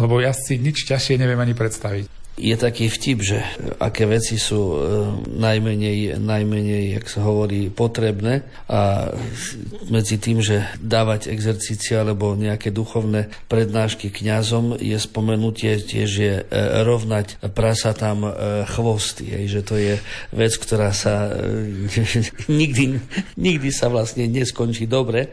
Lebo 0.00 0.24
ja 0.24 0.32
si 0.32 0.56
nič 0.56 0.88
ťažšie 0.88 1.20
neviem 1.20 1.36
ani 1.36 1.52
predstaviť 1.52 2.19
je 2.40 2.56
taký 2.56 2.88
vtip, 2.88 3.18
že 3.20 3.38
aké 3.76 4.08
veci 4.08 4.40
sú 4.40 4.60
e, 4.72 4.76
najmenej, 5.36 6.16
najmenej, 6.16 6.96
jak 6.96 7.06
sa 7.12 7.20
hovorí, 7.20 7.68
potrebné 7.68 8.48
a 8.64 9.12
medzi 9.92 10.16
tým, 10.16 10.40
že 10.40 10.64
dávať 10.80 11.28
exercície 11.28 12.00
alebo 12.00 12.32
nejaké 12.32 12.72
duchovné 12.72 13.28
prednášky 13.52 14.08
kňazom 14.08 14.80
je 14.80 14.96
spomenutie 14.96 15.76
tiež 15.84 16.10
je 16.10 16.34
e, 16.40 16.44
rovnať 16.80 17.44
tam 18.00 18.24
e, 18.24 18.64
chvosty, 18.64 19.28
hej, 19.28 19.44
že 19.52 19.60
to 19.60 19.76
je 19.76 20.00
vec, 20.32 20.52
ktorá 20.56 20.96
sa 20.96 21.28
nikdy, 22.48 22.96
nikdy 23.36 23.68
sa 23.68 23.92
vlastne 23.92 24.24
neskončí 24.24 24.88
dobre. 24.88 25.28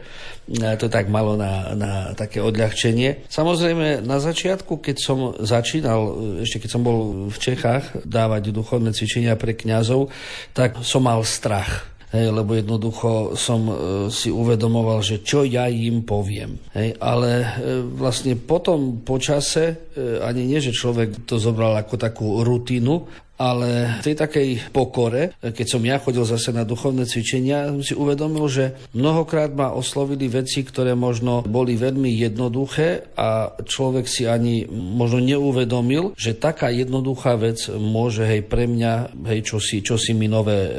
To 0.48 0.88
tak 0.88 1.12
malo 1.12 1.36
na, 1.36 1.76
na 1.76 1.92
také 2.16 2.40
odľahčenie. 2.40 3.28
Samozrejme, 3.28 4.00
na 4.00 4.16
začiatku, 4.16 4.80
keď 4.80 4.96
som 4.96 5.36
začínal, 5.36 6.00
ešte 6.40 6.64
keď 6.64 6.70
som 6.72 6.80
bol 6.80 6.97
v 7.28 7.36
Čechách 7.36 8.06
dávať 8.06 8.50
duchovné 8.50 8.92
cvičenia 8.92 9.38
pre 9.38 9.54
kňazov, 9.54 10.10
tak 10.52 10.80
som 10.82 11.06
mal 11.06 11.22
strach. 11.22 11.98
Hej, 12.08 12.32
lebo 12.32 12.56
jednoducho 12.56 13.36
som 13.36 13.68
e, 13.68 13.74
si 14.08 14.32
uvedomoval, 14.32 15.04
že 15.04 15.20
čo 15.20 15.44
ja 15.44 15.68
im 15.68 16.08
poviem. 16.08 16.56
Hej, 16.72 16.96
ale 17.04 17.30
e, 17.44 17.48
vlastne 17.84 18.32
potom 18.32 19.04
počase, 19.04 19.92
e, 19.92 20.16
ani 20.24 20.48
nie, 20.48 20.56
že 20.56 20.72
človek 20.72 21.28
to 21.28 21.36
zobral 21.36 21.76
ako 21.76 22.00
takú 22.00 22.40
rutinu, 22.40 23.04
ale 23.38 24.02
v 24.02 24.04
tej 24.04 24.16
takej 24.18 24.48
pokore, 24.74 25.38
keď 25.38 25.66
som 25.66 25.82
ja 25.86 26.02
chodil 26.02 26.26
zase 26.26 26.50
na 26.50 26.66
duchovné 26.66 27.06
cvičenia, 27.06 27.70
som 27.70 27.82
si 27.86 27.94
uvedomil, 27.94 28.50
že 28.50 28.74
mnohokrát 28.92 29.54
ma 29.54 29.70
oslovili 29.70 30.26
veci, 30.26 30.66
ktoré 30.66 30.98
možno 30.98 31.46
boli 31.46 31.78
veľmi 31.78 32.10
jednoduché 32.18 33.14
a 33.14 33.54
človek 33.62 34.10
si 34.10 34.26
ani 34.26 34.66
možno 34.68 35.22
neuvedomil, 35.22 36.18
že 36.18 36.34
taká 36.34 36.74
jednoduchá 36.74 37.38
vec 37.38 37.70
môže 37.70 38.26
hej 38.26 38.42
pre 38.42 38.66
mňa 38.66 39.14
hej 39.30 39.40
čosi, 39.46 39.86
čosi 39.86 40.18
mi 40.18 40.26
nové 40.26 40.58
e, 40.58 40.72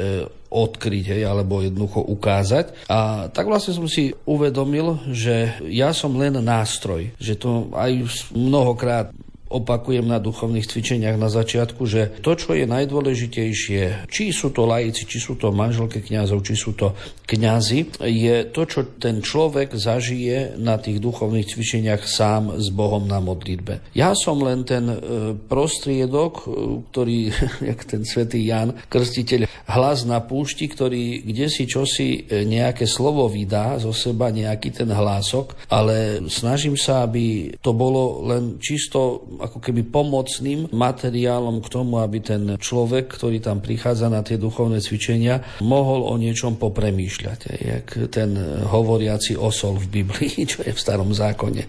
odkryť, 0.50 1.06
hej, 1.16 1.24
alebo 1.30 1.62
jednoducho 1.62 2.02
ukázať. 2.02 2.90
A 2.90 3.30
tak 3.30 3.46
vlastne 3.46 3.78
som 3.78 3.86
si 3.86 4.12
uvedomil, 4.26 4.98
že 5.14 5.56
ja 5.70 5.94
som 5.94 6.18
len 6.18 6.42
nástroj, 6.42 7.14
že 7.22 7.38
to 7.38 7.70
aj 7.78 7.92
mnohokrát 8.34 9.14
opakujem 9.50 10.06
na 10.06 10.22
duchovných 10.22 10.70
cvičeniach 10.70 11.18
na 11.18 11.28
začiatku, 11.28 11.82
že 11.90 12.22
to, 12.22 12.38
čo 12.38 12.54
je 12.54 12.70
najdôležitejšie, 12.70 14.08
či 14.08 14.24
sú 14.30 14.54
to 14.54 14.70
laici, 14.70 15.10
či 15.10 15.18
sú 15.18 15.36
to 15.36 15.50
manželky 15.50 16.06
kňazov, 16.06 16.46
či 16.46 16.54
sú 16.54 16.78
to 16.78 16.94
kňazi, 17.26 17.98
je 18.06 18.46
to, 18.54 18.62
čo 18.70 18.80
ten 19.02 19.26
človek 19.26 19.74
zažije 19.74 20.58
na 20.62 20.78
tých 20.78 21.02
duchovných 21.02 21.50
cvičeniach 21.50 22.06
sám 22.06 22.62
s 22.62 22.70
Bohom 22.70 23.10
na 23.10 23.18
modlitbe. 23.18 23.94
Ja 23.98 24.14
som 24.14 24.42
len 24.46 24.66
ten 24.66 24.86
e, 24.86 24.98
prostriedok, 25.36 26.34
e, 26.40 26.48
ktorý, 26.94 27.18
jak 27.74 27.80
ten 27.90 28.06
svätý 28.06 28.46
Jan, 28.46 28.78
krstiteľ, 28.90 29.50
hlas 29.70 30.06
na 30.06 30.22
púšti, 30.22 30.70
ktorý 30.70 31.26
kde 31.26 31.46
si 31.50 31.66
čosi 31.66 32.26
e, 32.26 32.46
nejaké 32.46 32.86
slovo 32.86 33.26
vydá 33.30 33.78
zo 33.82 33.94
seba, 33.94 34.30
nejaký 34.34 34.74
ten 34.74 34.90
hlások, 34.90 35.70
ale 35.74 36.26
snažím 36.30 36.78
sa, 36.78 37.06
aby 37.06 37.54
to 37.62 37.74
bolo 37.74 38.26
len 38.30 38.58
čisto 38.62 39.26
ako 39.40 39.64
keby 39.64 39.88
pomocným 39.88 40.70
materiálom 40.76 41.64
k 41.64 41.68
tomu, 41.72 42.04
aby 42.04 42.20
ten 42.20 42.44
človek, 42.60 43.10
ktorý 43.10 43.40
tam 43.40 43.64
prichádza 43.64 44.12
na 44.12 44.22
tie 44.22 44.36
duchovné 44.36 44.84
cvičenia, 44.84 45.42
mohol 45.64 46.06
o 46.06 46.14
niečom 46.20 46.60
popremýšľať. 46.60 47.40
Jak 47.60 47.88
ten 48.12 48.36
hovoriaci 48.68 49.40
osol 49.40 49.80
v 49.80 50.04
Biblii, 50.04 50.44
čo 50.52 50.62
je 50.62 50.76
v 50.76 50.80
starom 50.80 51.16
zákone. 51.16 51.64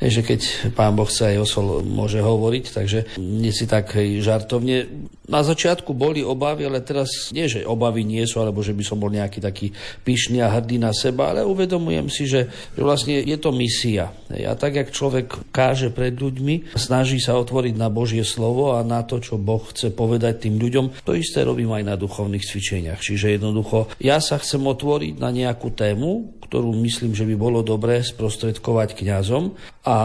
Že 0.00 0.20
keď 0.22 0.40
pán 0.72 0.94
Boh 0.94 1.10
sa 1.10 1.34
aj 1.34 1.42
osol 1.42 1.82
môže 1.82 2.22
hovoriť, 2.22 2.64
takže 2.70 2.98
nie 3.18 3.50
si 3.50 3.66
tak 3.66 3.92
žartovne 3.98 4.86
na 5.26 5.42
začiatku 5.42 5.90
boli 5.92 6.22
obavy, 6.22 6.66
ale 6.66 6.82
teraz 6.82 7.30
nie, 7.34 7.50
že 7.50 7.66
obavy 7.66 8.06
nie 8.06 8.22
sú, 8.26 8.42
alebo 8.42 8.62
že 8.62 8.74
by 8.74 8.84
som 8.86 8.98
bol 8.98 9.10
nejaký 9.10 9.42
taký 9.42 9.74
pyšný 10.06 10.42
a 10.42 10.50
hrdý 10.50 10.78
na 10.78 10.94
seba, 10.94 11.34
ale 11.34 11.42
uvedomujem 11.42 12.06
si, 12.06 12.30
že, 12.30 12.46
že 12.74 12.80
vlastne 12.82 13.18
je 13.22 13.36
to 13.38 13.50
misia. 13.50 14.14
A 14.30 14.54
tak, 14.54 14.78
jak 14.78 14.94
človek 14.94 15.50
káže 15.50 15.90
pred 15.90 16.14
ľuďmi, 16.14 16.78
snaží 16.78 17.18
sa 17.18 17.38
otvoriť 17.38 17.74
na 17.74 17.90
Božie 17.90 18.22
slovo 18.22 18.78
a 18.78 18.86
na 18.86 19.02
to, 19.02 19.18
čo 19.18 19.38
Boh 19.38 19.62
chce 19.66 19.90
povedať 19.90 20.46
tým 20.46 20.58
ľuďom, 20.62 21.02
to 21.02 21.12
isté 21.18 21.42
robím 21.42 21.74
aj 21.74 21.84
na 21.84 21.94
duchovných 21.98 22.46
cvičeniach. 22.46 23.02
Čiže 23.02 23.36
jednoducho, 23.38 23.90
ja 23.98 24.22
sa 24.22 24.38
chcem 24.38 24.62
otvoriť 24.62 25.18
na 25.18 25.34
nejakú 25.34 25.74
tému, 25.74 26.38
ktorú 26.46 26.70
myslím, 26.86 27.12
že 27.18 27.26
by 27.26 27.34
bolo 27.34 27.66
dobré 27.66 27.98
sprostredkovať 28.06 28.94
kňazom 28.94 29.58
a 29.82 29.98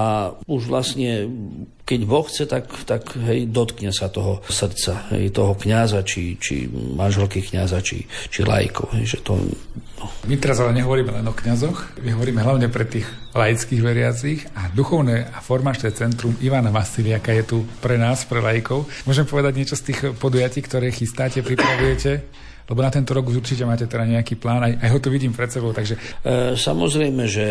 už 0.49 0.61
vlastne 0.73 1.29
keď 1.91 2.07
Boh 2.07 2.23
chce, 2.23 2.47
tak, 2.47 2.71
tak 2.87 3.19
hej, 3.27 3.51
dotkne 3.51 3.91
sa 3.91 4.07
toho 4.07 4.39
srdca, 4.47 5.11
hej, 5.11 5.35
toho 5.35 5.59
kňaza, 5.59 6.07
či, 6.07 6.39
či 6.39 6.71
manželky 6.71 7.43
kňaza, 7.43 7.83
či, 7.83 8.07
či 8.31 8.47
lajkov. 8.47 8.95
Hej, 8.95 9.19
že 9.19 9.19
to, 9.19 9.35
no. 9.35 10.07
My 10.23 10.39
teraz 10.39 10.63
ale 10.63 10.71
nehovoríme 10.79 11.11
len 11.11 11.27
o 11.27 11.35
kňazoch, 11.35 11.99
my 11.99 12.15
hovoríme 12.15 12.39
hlavne 12.39 12.71
pre 12.71 12.87
tých 12.87 13.03
laických 13.35 13.81
veriacich 13.83 14.39
a 14.55 14.71
duchovné 14.71 15.35
a 15.35 15.43
formačné 15.43 15.91
centrum 15.91 16.31
Ivana 16.39 16.71
Vasiliaka 16.71 17.35
je 17.35 17.43
tu 17.43 17.57
pre 17.83 17.99
nás, 17.99 18.23
pre 18.23 18.39
lajkov. 18.39 18.87
Môžem 19.03 19.27
povedať 19.27 19.59
niečo 19.59 19.75
z 19.75 19.91
tých 19.91 19.99
podujatí, 20.15 20.63
ktoré 20.63 20.95
chystáte, 20.95 21.43
pripravujete? 21.43 22.23
Lebo 22.71 22.87
na 22.87 22.95
tento 22.95 23.11
rok 23.11 23.27
už 23.27 23.43
určite 23.43 23.67
máte 23.67 23.83
teda 23.83 24.07
nejaký 24.07 24.39
plán, 24.39 24.63
aj, 24.63 24.79
aj 24.79 24.89
ho 24.95 24.99
tu 25.03 25.11
vidím 25.11 25.35
pred 25.35 25.51
sebou, 25.51 25.75
takže... 25.75 25.99
E, 26.23 26.55
samozrejme, 26.55 27.27
že 27.27 27.45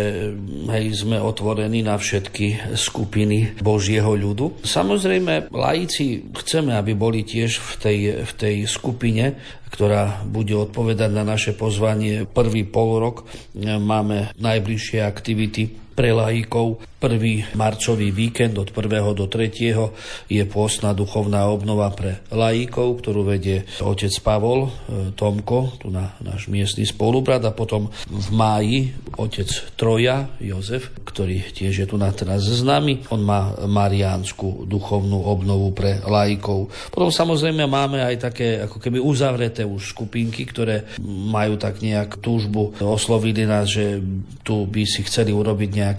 hej, 0.72 0.84
sme 0.96 1.20
otvorení 1.20 1.84
na 1.84 2.00
všetky 2.00 2.72
skupiny 2.72 3.60
Božieho 3.60 4.16
ľudu. 4.16 4.64
Samozrejme, 4.64 5.52
laici 5.52 6.24
chceme, 6.32 6.72
aby 6.72 6.96
boli 6.96 7.20
tiež 7.20 7.60
v 7.60 7.72
tej, 7.76 7.98
v 8.24 8.32
tej 8.32 8.56
skupine, 8.64 9.36
ktorá 9.68 10.24
bude 10.24 10.56
odpovedať 10.56 11.12
na 11.12 11.28
naše 11.28 11.52
pozvanie. 11.52 12.24
Prvý 12.24 12.64
pol 12.64 13.04
rok 13.04 13.28
e, 13.52 13.76
máme 13.76 14.32
najbližšie 14.40 15.04
aktivity 15.04 15.89
pre 16.00 16.16
laikov 16.16 16.80
Prvý 17.00 17.40
marcový 17.56 18.12
víkend 18.12 18.60
od 18.60 18.76
1. 18.76 19.16
do 19.16 19.24
3. 19.24 20.28
je 20.28 20.44
pôstna 20.44 20.92
duchovná 20.92 21.48
obnova 21.48 21.88
pre 21.96 22.20
laíkov, 22.28 23.00
ktorú 23.00 23.24
vedie 23.24 23.64
otec 23.80 24.12
Pavol 24.20 24.68
e, 24.68 24.70
Tomko, 25.16 25.80
tu 25.80 25.88
na 25.88 26.12
náš 26.20 26.52
miestny 26.52 26.84
spolubrat 26.84 27.40
a 27.48 27.56
potom 27.56 27.88
v 28.04 28.28
máji 28.36 28.92
otec 29.16 29.48
Troja 29.80 30.28
Jozef, 30.44 30.92
ktorý 31.08 31.40
tiež 31.40 31.72
je 31.80 31.86
tu 31.88 31.96
na 31.96 32.12
teraz 32.12 32.44
s 32.44 32.60
nami. 32.60 33.00
On 33.08 33.24
má 33.24 33.56
mariánsku 33.64 34.68
duchovnú 34.68 35.24
obnovu 35.24 35.72
pre 35.72 36.04
laikov. 36.04 36.68
Potom 36.92 37.08
samozrejme 37.08 37.64
máme 37.64 38.04
aj 38.04 38.16
také 38.28 38.60
ako 38.68 38.76
keby 38.76 39.00
uzavreté 39.00 39.64
už 39.64 39.96
skupinky, 39.96 40.44
ktoré 40.44 40.84
majú 41.00 41.56
tak 41.56 41.80
nejak 41.80 42.20
túžbu, 42.20 42.76
oslovili 42.84 43.48
nás, 43.48 43.72
že 43.72 44.04
tu 44.44 44.68
by 44.68 44.84
si 44.84 45.00
chceli 45.08 45.32
urobiť 45.32 45.70
nejaké 45.72 45.89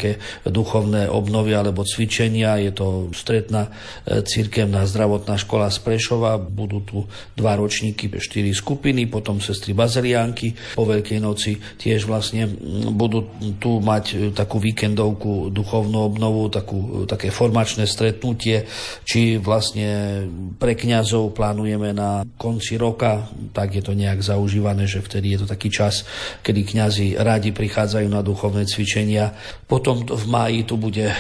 duchovné 0.48 0.92
duchovné 0.92 1.10
obnovy 1.10 1.52
alebo 1.58 1.82
cvičenia. 1.84 2.62
Je 2.62 2.72
to 2.72 3.10
stretná 3.12 3.68
e, 4.06 4.22
cirkevná 4.22 4.86
zdravotná 4.86 5.36
škola 5.36 5.74
z 5.74 5.82
Prešova. 5.82 6.38
Budú 6.38 6.80
tu 6.86 6.98
dva 7.34 7.58
ročníky, 7.58 8.08
štyri 8.22 8.54
skupiny, 8.54 9.10
potom 9.10 9.42
sestry 9.42 9.74
Baziliánky. 9.74 10.78
Po 10.78 10.86
Veľkej 10.86 11.20
noci 11.20 11.58
tiež 11.58 12.06
vlastne 12.06 12.46
budú 12.94 13.26
tu 13.58 13.82
mať 13.82 14.06
e, 14.14 14.16
takú 14.32 14.62
víkendovku 14.62 15.50
duchovnú 15.50 15.98
obnovu, 16.08 16.48
takú, 16.48 17.04
také 17.10 17.34
formačné 17.34 17.84
stretnutie, 17.90 18.70
či 19.02 19.42
vlastne 19.42 20.24
pre 20.62 20.78
kňazov 20.78 21.34
plánujeme 21.34 21.92
na 21.92 22.24
konci 22.38 22.78
roka, 22.78 23.28
tak 23.52 23.76
je 23.76 23.84
to 23.84 23.98
nejak 23.98 24.22
zaužívané, 24.22 24.86
že 24.86 25.04
vtedy 25.04 25.36
je 25.36 25.40
to 25.44 25.48
taký 25.50 25.68
čas, 25.68 26.06
kedy 26.46 26.64
kňazi 26.64 27.20
rádi 27.20 27.52
prichádzajú 27.52 28.08
na 28.08 28.22
duchovné 28.22 28.64
cvičenia. 28.70 29.34
Potom 29.66 29.81
v 29.90 30.26
máji 30.28 30.64
tu 30.64 30.78
bude 30.78 31.10
e, 31.10 31.16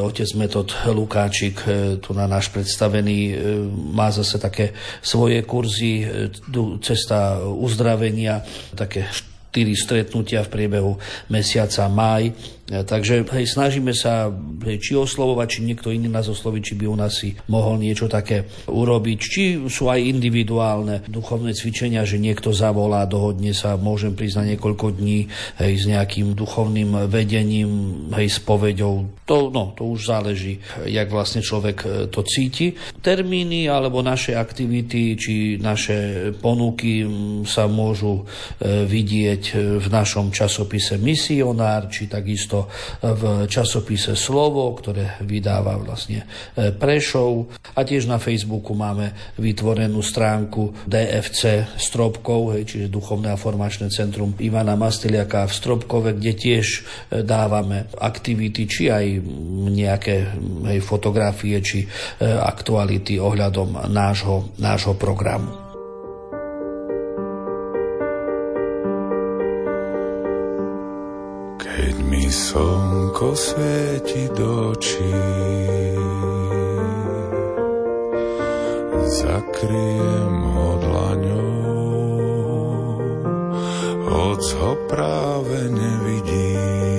otec 0.00 0.28
Metod 0.34 0.72
Lukáčik, 0.86 1.56
e, 1.64 1.96
tu 1.96 2.12
na 2.12 2.26
náš 2.28 2.48
predstavený, 2.52 3.18
e, 3.30 3.34
má 3.92 4.12
zase 4.12 4.38
také 4.38 4.76
svoje 5.00 5.42
kurzy, 5.42 6.04
cesta 6.80 7.40
uzdravenia, 7.40 8.44
také 8.76 9.08
štyri 9.56 9.72
stretnutia 9.72 10.44
v 10.44 10.52
priebehu 10.52 10.92
mesiaca 11.32 11.88
máj 11.88 12.36
takže 12.66 13.22
hej, 13.22 13.46
snažíme 13.46 13.94
sa, 13.94 14.26
hej, 14.66 14.82
či 14.82 14.92
oslovovať, 14.98 15.46
či 15.46 15.60
niekto 15.62 15.94
iný 15.94 16.10
nás 16.10 16.26
osloviť, 16.26 16.62
či 16.62 16.74
by 16.74 16.84
u 16.90 16.96
nás 16.98 17.12
si 17.14 17.38
mohol 17.46 17.78
niečo 17.78 18.10
také 18.10 18.50
urobiť. 18.66 19.18
Či 19.22 19.42
sú 19.70 19.86
aj 19.86 20.02
individuálne 20.02 21.06
duchovné 21.06 21.54
cvičenia, 21.54 22.02
že 22.02 22.18
niekto 22.18 22.50
zavolá, 22.50 23.06
dohodne 23.06 23.54
sa, 23.54 23.78
môžem 23.78 24.18
prísť 24.18 24.42
na 24.42 24.44
niekoľko 24.54 24.98
dní 24.98 25.30
hej, 25.62 25.72
s 25.78 25.84
nejakým 25.86 26.34
duchovným 26.34 27.06
vedením, 27.06 27.70
hej, 28.18 28.34
s 28.34 28.42
povedou. 28.42 29.06
To, 29.30 29.50
no, 29.50 29.74
to 29.78 29.86
už 29.86 30.10
záleží, 30.10 30.58
jak 30.86 31.06
vlastne 31.10 31.42
človek 31.42 31.78
e, 31.82 31.86
to 32.10 32.26
cíti. 32.26 32.74
Termíny 32.98 33.70
alebo 33.70 34.02
naše 34.02 34.34
aktivity, 34.34 35.14
či 35.14 35.34
naše 35.58 36.30
ponuky 36.38 37.06
sa 37.46 37.70
môžu 37.70 38.22
e, 38.22 38.86
vidieť 38.86 39.42
v 39.82 39.86
našom 39.86 40.34
časopise 40.34 40.98
Misionár, 40.98 41.90
či 41.90 42.10
takisto 42.10 42.55
to 42.56 42.64
v 43.04 43.22
časopise 43.44 44.16
Slovo, 44.16 44.72
ktoré 44.72 45.20
vydáva 45.20 45.76
vlastne 45.76 46.24
e, 46.56 46.72
Prešov 46.72 47.52
a 47.76 47.84
tiež 47.84 48.08
na 48.08 48.16
Facebooku 48.16 48.72
máme 48.72 49.12
vytvorenú 49.36 50.00
stránku 50.00 50.88
DFC 50.88 51.68
Stropkov, 51.76 52.56
hej, 52.56 52.64
čiže 52.64 52.86
Duchovné 52.88 53.36
a 53.36 53.40
formačné 53.40 53.92
centrum 53.92 54.32
Ivana 54.40 54.72
Masteliaka 54.72 55.44
v 55.44 55.52
Stropkove, 55.52 56.16
kde 56.16 56.32
tiež 56.32 56.66
e, 56.66 56.80
dávame 57.20 57.92
aktivity, 58.00 58.64
či 58.64 58.88
aj 58.88 59.04
nejaké 59.68 60.16
hej, 60.72 60.80
fotografie, 60.80 61.60
či 61.60 61.84
e, 61.84 61.88
aktuality 62.24 63.20
ohľadom 63.20 63.92
nášho, 63.92 64.56
nášho 64.56 64.96
programu. 64.96 65.65
Slnko 72.30 73.36
svieti 73.36 74.28
do 74.34 74.70
očí. 74.74 75.14
Zakriem 79.06 80.34
ho 80.54 80.70
dlaňou, 80.82 81.62
hoc 84.10 84.42
ho 84.58 84.72
práve 84.90 85.70
nevidím. 85.70 86.95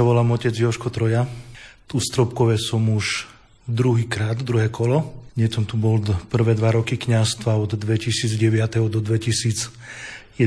Sa 0.00 0.08
volám 0.08 0.32
otec 0.32 0.56
Joško 0.56 0.88
Troja. 0.88 1.28
Tu 1.84 2.00
Stropkové 2.00 2.56
som 2.56 2.80
už 2.88 3.28
druhýkrát, 3.68 4.40
druhé 4.40 4.72
kolo. 4.72 5.28
Nie 5.36 5.52
som 5.52 5.68
tu 5.68 5.76
bol 5.76 6.00
prvé 6.32 6.56
dva 6.56 6.72
roky 6.72 6.96
kňastva 6.96 7.52
od 7.60 7.76
2009. 7.76 8.80
do 8.88 8.96
2011. 8.96 10.40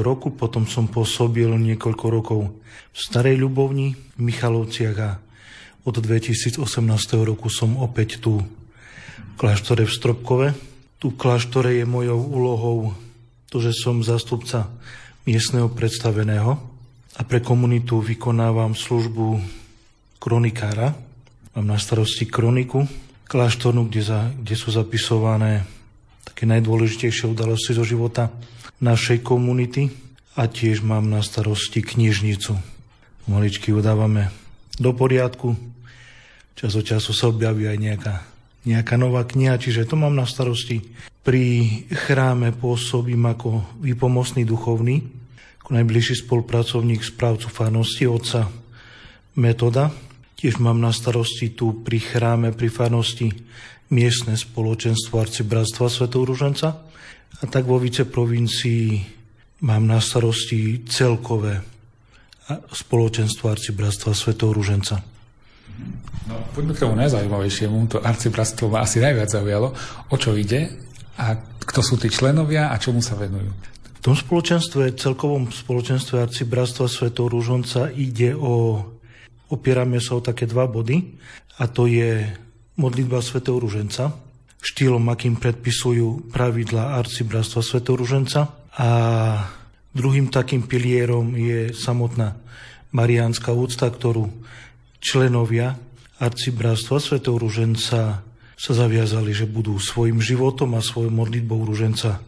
roku. 0.00 0.32
Potom 0.32 0.64
som 0.64 0.88
pôsobil 0.88 1.44
niekoľko 1.44 2.04
rokov 2.08 2.40
v 2.72 2.96
Starej 2.96 3.36
Ľubovni, 3.36 3.92
v 4.16 4.20
Michalovciach 4.32 4.96
a 4.96 5.20
od 5.84 6.00
2018. 6.00 6.56
roku 7.20 7.52
som 7.52 7.76
opäť 7.76 8.24
tu 8.24 8.40
v 8.40 9.32
kláštore 9.36 9.84
v 9.84 9.92
Stropkove. 9.92 10.48
Tu 11.04 11.12
v 11.12 11.20
kláštore 11.20 11.76
je 11.76 11.84
mojou 11.84 12.16
úlohou 12.16 12.96
to, 13.52 13.60
že 13.60 13.76
som 13.76 14.00
zastupca 14.00 14.72
miestneho 15.28 15.68
predstaveného 15.68 16.75
a 17.16 17.24
pre 17.24 17.40
komunitu 17.40 18.04
vykonávam 18.04 18.76
službu 18.76 19.40
kronikára. 20.20 20.92
Mám 21.56 21.66
na 21.72 21.80
starosti 21.80 22.28
kroniku 22.28 22.84
kláštornú, 23.26 23.88
kde, 23.88 24.02
za, 24.04 24.20
kde 24.36 24.54
sú 24.54 24.70
zapisované 24.70 25.66
také 26.22 26.46
najdôležitejšie 26.46 27.26
udalosti 27.26 27.74
zo 27.74 27.82
života 27.82 28.30
našej 28.78 29.24
komunity 29.24 29.90
a 30.36 30.46
tiež 30.46 30.84
mám 30.84 31.08
na 31.08 31.24
starosti 31.24 31.80
knižnicu. 31.80 32.54
Maličky 33.26 33.72
udávame 33.72 34.30
do 34.76 34.92
poriadku. 34.92 35.56
Čas 36.54 36.76
od 36.76 36.84
času 36.84 37.10
sa 37.16 37.32
objaví 37.32 37.66
aj 37.66 37.78
nejaká, 37.80 38.14
nejaká 38.68 38.94
nová 39.00 39.24
kniha, 39.24 39.58
čiže 39.58 39.88
to 39.88 39.96
mám 39.96 40.14
na 40.14 40.28
starosti. 40.28 40.84
Pri 41.26 41.82
chráme 41.90 42.54
pôsobím 42.54 43.26
ako 43.26 43.64
výpomocný 43.82 44.46
duchovný, 44.46 45.02
najbližší 45.70 46.26
spolupracovník 46.26 47.02
správcu 47.02 47.48
farnosti 47.50 48.06
otca 48.06 48.50
Metoda. 49.36 49.90
Tiež 50.36 50.60
mám 50.60 50.80
na 50.80 50.92
starosti 50.92 51.52
tu 51.56 51.80
pri 51.80 51.98
chráme, 51.98 52.52
pri 52.52 52.68
farnosti 52.68 53.32
miestne 53.90 54.36
spoločenstvo 54.36 55.16
arcibratstva 55.22 55.86
Sv. 55.88 56.04
Ruženca 56.12 56.68
a 57.36 57.44
tak 57.46 57.68
vo 57.68 57.76
viceprovincii 57.80 59.04
mám 59.64 59.88
na 59.88 59.98
starosti 60.00 60.84
celkové 60.86 61.62
spoločenstvo 62.70 63.50
arcibratstva 63.50 64.12
Sv. 64.14 64.38
Ruženca. 64.38 65.02
No, 66.26 66.34
poďme 66.54 66.72
k 66.74 66.82
tomu 66.82 66.94
najzaujímavejšiemu. 66.98 67.76
To 67.92 67.98
arcibratstvo 68.02 68.72
ma 68.72 68.82
asi 68.82 68.98
najviac 68.98 69.30
zaujalo. 69.30 69.74
O 70.10 70.16
čo 70.16 70.34
ide 70.34 70.72
a 71.20 71.36
kto 71.66 71.80
sú 71.82 71.94
tí 71.98 72.08
členovia 72.10 72.70
a 72.70 72.78
čomu 72.78 73.02
sa 73.02 73.18
venujú? 73.18 73.75
Tom 74.06 74.14
spoločenstve, 74.14 74.94
celkovom 74.94 75.50
spoločenstve 75.50 76.22
arcibratstva 76.22 76.86
Svetov 76.86 77.34
Rúžonca 77.34 77.90
ide 77.90 78.38
o, 78.38 78.78
opierame 79.50 79.98
sa 79.98 80.14
o 80.14 80.22
také 80.22 80.46
dva 80.46 80.70
body 80.70 81.18
a 81.58 81.66
to 81.66 81.90
je 81.90 82.22
modlitba 82.78 83.18
Svetov 83.18 83.66
Rúženca, 83.66 84.14
štýlom, 84.62 85.10
akým 85.10 85.42
predpisujú 85.42 86.30
pravidla 86.30 87.02
arcibratstva 87.02 87.66
Svetov 87.66 87.98
Rúženca 87.98 88.46
a 88.78 88.90
druhým 89.90 90.30
takým 90.30 90.70
pilierom 90.70 91.34
je 91.34 91.74
samotná 91.74 92.38
mariánska 92.94 93.50
úcta, 93.50 93.90
ktorú 93.90 94.30
členovia 95.02 95.74
arcibratstva 96.22 97.02
Svetov 97.02 97.42
Rúženca 97.42 98.22
sa 98.54 98.72
zaviazali, 98.72 99.34
že 99.34 99.50
budú 99.50 99.82
svojim 99.82 100.22
životom 100.22 100.78
a 100.78 100.80
svojou 100.80 101.10
modlitbou 101.10 101.66
Rúženca 101.66 102.22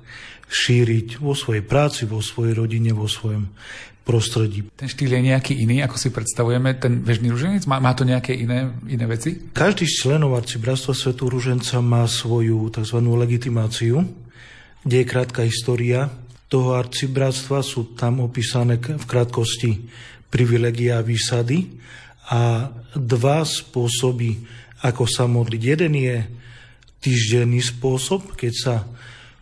šíriť 0.48 1.20
vo 1.20 1.36
svojej 1.36 1.64
práci, 1.64 2.08
vo 2.08 2.24
svojej 2.24 2.56
rodine, 2.56 2.96
vo 2.96 3.04
svojom 3.04 3.52
prostredí. 4.08 4.64
Ten 4.72 4.88
štýl 4.88 5.20
je 5.20 5.28
nejaký 5.28 5.52
iný, 5.52 5.84
ako 5.84 6.00
si 6.00 6.08
predstavujeme, 6.08 6.80
ten 6.80 7.04
bežný 7.04 7.28
ruženec? 7.28 7.68
Má, 7.68 7.76
má 7.76 7.92
to 7.92 8.08
nejaké 8.08 8.32
iné, 8.32 8.72
iné 8.88 9.04
veci? 9.04 9.52
Každý 9.52 9.84
z 9.84 10.08
členov 10.08 10.32
arcibratstva 10.40 10.96
Svetu 10.96 11.28
Ruženca 11.28 11.84
má 11.84 12.08
svoju 12.08 12.72
tzv. 12.72 12.98
legitimáciu, 13.04 14.00
kde 14.80 14.96
je 15.04 15.06
krátka 15.06 15.44
história 15.44 16.08
toho 16.48 16.80
arcibratstva, 16.80 17.60
sú 17.60 17.92
tam 17.92 18.24
opísané 18.24 18.80
v 18.80 19.04
krátkosti 19.04 19.84
privilegia 20.32 21.00
a 21.00 21.04
výsady 21.04 21.68
a 22.32 22.72
dva 22.96 23.44
spôsoby, 23.44 24.40
ako 24.80 25.04
sa 25.04 25.28
modliť. 25.28 25.60
Jeden 25.60 25.92
je 26.00 26.16
týždenný 27.04 27.60
spôsob, 27.60 28.32
keď 28.40 28.52
sa 28.56 28.74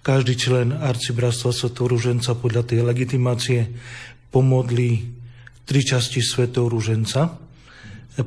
každý 0.07 0.39
člen 0.39 0.71
arcibratstva 0.71 1.51
Svetého 1.51 1.91
Ruženca 1.91 2.39
podľa 2.39 2.63
tej 2.63 2.87
legitimácie 2.87 3.67
pomodlí 4.31 5.03
tri 5.67 5.83
časti 5.83 6.23
Svetého 6.23 6.71
Ruženca 6.71 7.35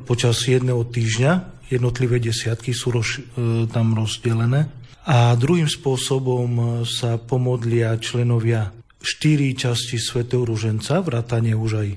počas 0.04 0.44
jedného 0.44 0.84
týždňa. 0.84 1.32
Jednotlivé 1.72 2.20
desiatky 2.20 2.76
sú 2.76 2.92
roz, 2.92 3.16
e, 3.16 3.64
tam 3.72 3.96
rozdelené. 3.96 4.68
A 5.08 5.32
druhým 5.32 5.72
spôsobom 5.72 6.84
sa 6.84 7.16
pomodlia 7.16 7.96
členovia 7.96 8.76
štyri 9.00 9.56
časti 9.56 9.96
Svetého 9.96 10.44
Ruženca, 10.44 11.00
vrátane 11.00 11.56
už 11.56 11.70
aj 11.80 11.88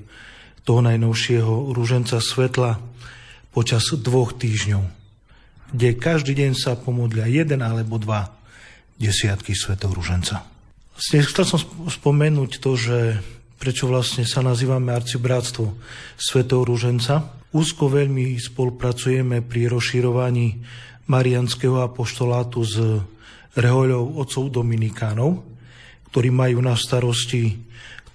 toho 0.64 0.80
najnovšieho 0.80 1.76
Ruženca 1.76 2.24
Svetla 2.24 2.80
počas 3.52 3.84
dvoch 3.92 4.32
týždňov, 4.32 4.80
kde 5.76 5.88
každý 6.00 6.32
deň 6.40 6.56
sa 6.56 6.72
pomodlia 6.72 7.28
jeden 7.28 7.60
alebo 7.60 8.00
dva 8.00 8.32
desiatky 8.98 9.54
svetov. 9.54 9.98
Vlastne 9.98 11.18
chcel 11.26 11.44
som 11.46 11.60
spomenúť 11.90 12.62
to, 12.62 12.78
že 12.78 12.98
prečo 13.58 13.88
vlastne 13.90 14.22
sa 14.28 14.44
nazývame 14.44 14.92
arcibratstvo 14.92 15.74
svetov 16.18 16.68
Ruženca. 16.68 17.42
Úzko 17.54 17.86
veľmi 17.86 18.34
spolupracujeme 18.38 19.42
pri 19.42 19.70
rozširovaní 19.70 20.58
marianského 21.06 21.80
apoštolátu 21.84 22.60
s 22.66 22.74
rehoľou 23.54 24.18
otcov 24.18 24.50
Dominikánov, 24.50 25.46
ktorí 26.10 26.34
majú 26.34 26.58
na 26.62 26.74
starosti 26.74 27.62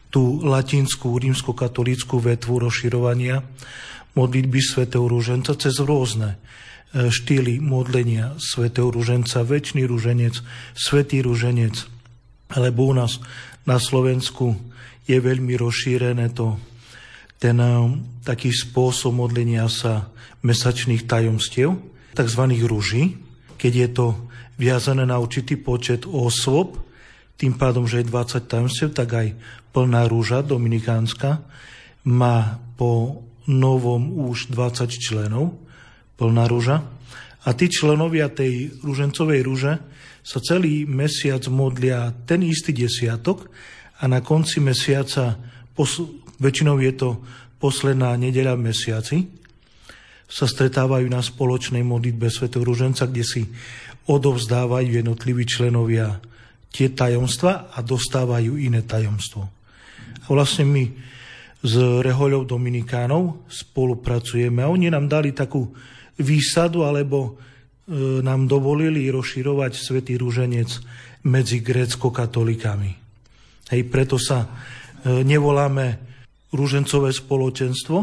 tú 0.10 0.42
latinskú 0.44 1.16
rímskokatolíckú 1.16 2.18
vetvu 2.20 2.66
rozširovania 2.66 3.46
modlitby 4.18 4.60
svätého 4.60 5.06
Rúženca 5.06 5.54
cez 5.56 5.78
rôzne 5.80 6.36
štýly 6.94 7.62
modlenia 7.62 8.34
svätého 8.42 8.90
Rúženca, 8.90 9.46
väčší 9.46 9.86
rúženec, 9.86 10.42
svätý 10.74 11.22
rúženec, 11.22 11.86
alebo 12.50 12.90
u 12.90 12.94
nás 12.98 13.22
na 13.70 13.78
Slovensku 13.78 14.58
je 15.06 15.18
veľmi 15.22 15.54
rozšírené 15.54 16.34
to, 16.34 16.58
ten 17.38 17.62
e, 17.62 17.70
taký 18.26 18.50
spôsob 18.50 19.14
modlenia 19.14 19.70
sa 19.70 20.10
mesačných 20.42 21.06
tajomstiev, 21.06 21.78
tzv. 22.18 22.44
rúží, 22.66 23.22
keď 23.62 23.74
je 23.74 23.90
to 23.94 24.08
viazané 24.58 25.06
na 25.06 25.22
určitý 25.22 25.56
počet 25.62 26.10
osôb, 26.10 26.82
tým 27.40 27.56
pádom, 27.56 27.88
že 27.88 28.04
je 28.04 28.12
20 28.12 28.50
tajomstiev, 28.50 28.90
tak 28.92 29.10
aj 29.16 29.28
plná 29.72 30.10
rúža 30.12 30.44
dominikánska 30.44 31.40
má 32.04 32.60
po 32.76 33.24
novom 33.48 34.28
už 34.28 34.52
20 34.52 34.90
členov, 35.00 35.69
plná 36.20 36.44
rúža. 36.52 36.84
A 37.48 37.56
tí 37.56 37.72
členovia 37.72 38.28
tej 38.28 38.76
rúžencovej 38.84 39.42
rúže 39.48 39.74
sa 40.20 40.44
celý 40.44 40.84
mesiac 40.84 41.42
modlia 41.48 42.12
ten 42.28 42.44
istý 42.44 42.76
desiatok 42.76 43.48
a 43.98 44.12
na 44.12 44.20
konci 44.20 44.60
mesiaca, 44.60 45.40
väčšinou 46.38 46.78
je 46.84 46.94
to 47.00 47.10
posledná 47.64 48.12
nedeľa 48.20 48.60
v 48.60 48.66
mesiaci, 48.68 49.18
sa 50.30 50.46
stretávajú 50.46 51.10
na 51.10 51.24
spoločnej 51.26 51.82
modlitbe 51.82 52.30
Sv. 52.30 52.52
Rúženca, 52.54 53.10
kde 53.10 53.26
si 53.26 53.42
odovzdávajú 54.06 55.02
jednotliví 55.02 55.48
členovia 55.50 56.22
tie 56.70 56.94
tajomstva 56.94 57.74
a 57.74 57.80
dostávajú 57.82 58.60
iné 58.62 58.86
tajomstvo. 58.86 59.50
A 60.22 60.26
vlastne 60.30 60.70
my 60.70 60.86
s 61.60 61.74
rehoľou 61.76 62.46
Dominikánov 62.46 63.50
spolupracujeme 63.50 64.64
a 64.64 64.72
oni 64.72 64.88
nám 64.94 65.10
dali 65.10 65.34
takú 65.34 65.66
výsadu 66.20 66.84
alebo 66.84 67.20
e, 67.26 67.32
nám 68.22 68.46
dovolili 68.46 69.08
rozširovať 69.10 69.72
Svetý 69.76 70.20
rúženec 70.20 70.70
medzi 71.26 71.64
grécko-katolikami. 71.64 72.92
Hej, 73.72 73.82
preto 73.88 74.20
sa 74.20 74.46
e, 74.46 74.48
nevoláme 75.24 76.00
rúžencové 76.52 77.16
spoločenstvo, 77.16 77.98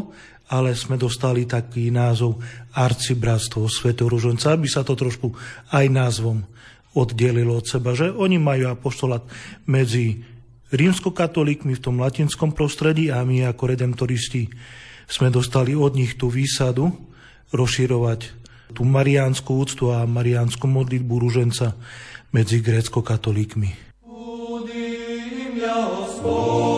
ale 0.47 0.79
sme 0.79 0.95
dostali 0.95 1.43
taký 1.43 1.91
názov 1.91 2.39
Arcibratstvo 2.75 3.67
Svetého 3.67 4.07
rúženca, 4.07 4.55
aby 4.55 4.71
sa 4.71 4.87
to 4.87 4.95
trošku 4.95 5.35
aj 5.75 5.87
názvom 5.91 6.47
oddelilo 6.97 7.61
od 7.61 7.67
seba, 7.67 7.93
že 7.93 8.09
oni 8.09 8.41
majú 8.41 8.73
apoštolát 8.73 9.27
medzi 9.69 10.25
rímskokatolíkmi 10.73 11.77
v 11.77 11.83
tom 11.83 12.01
latinskom 12.01 12.55
prostredí 12.55 13.13
a 13.13 13.23
my 13.23 13.47
ako 13.51 13.63
redemptoristi 13.75 14.49
sme 15.07 15.31
dostali 15.31 15.77
od 15.77 15.95
nich 15.95 16.19
tú 16.19 16.27
výsadu 16.33 16.91
rozširovať 17.55 18.21
tú 18.75 18.83
mariánsku 18.83 19.51
úctu 19.55 19.95
a 19.95 20.03
mariánsku 20.07 20.67
modlitbu 20.67 21.15
rúženca 21.23 21.79
medzi 22.35 22.59
grécko-katolíkmi. 22.59 23.87
že 24.67 24.83
ruženec 25.57 26.76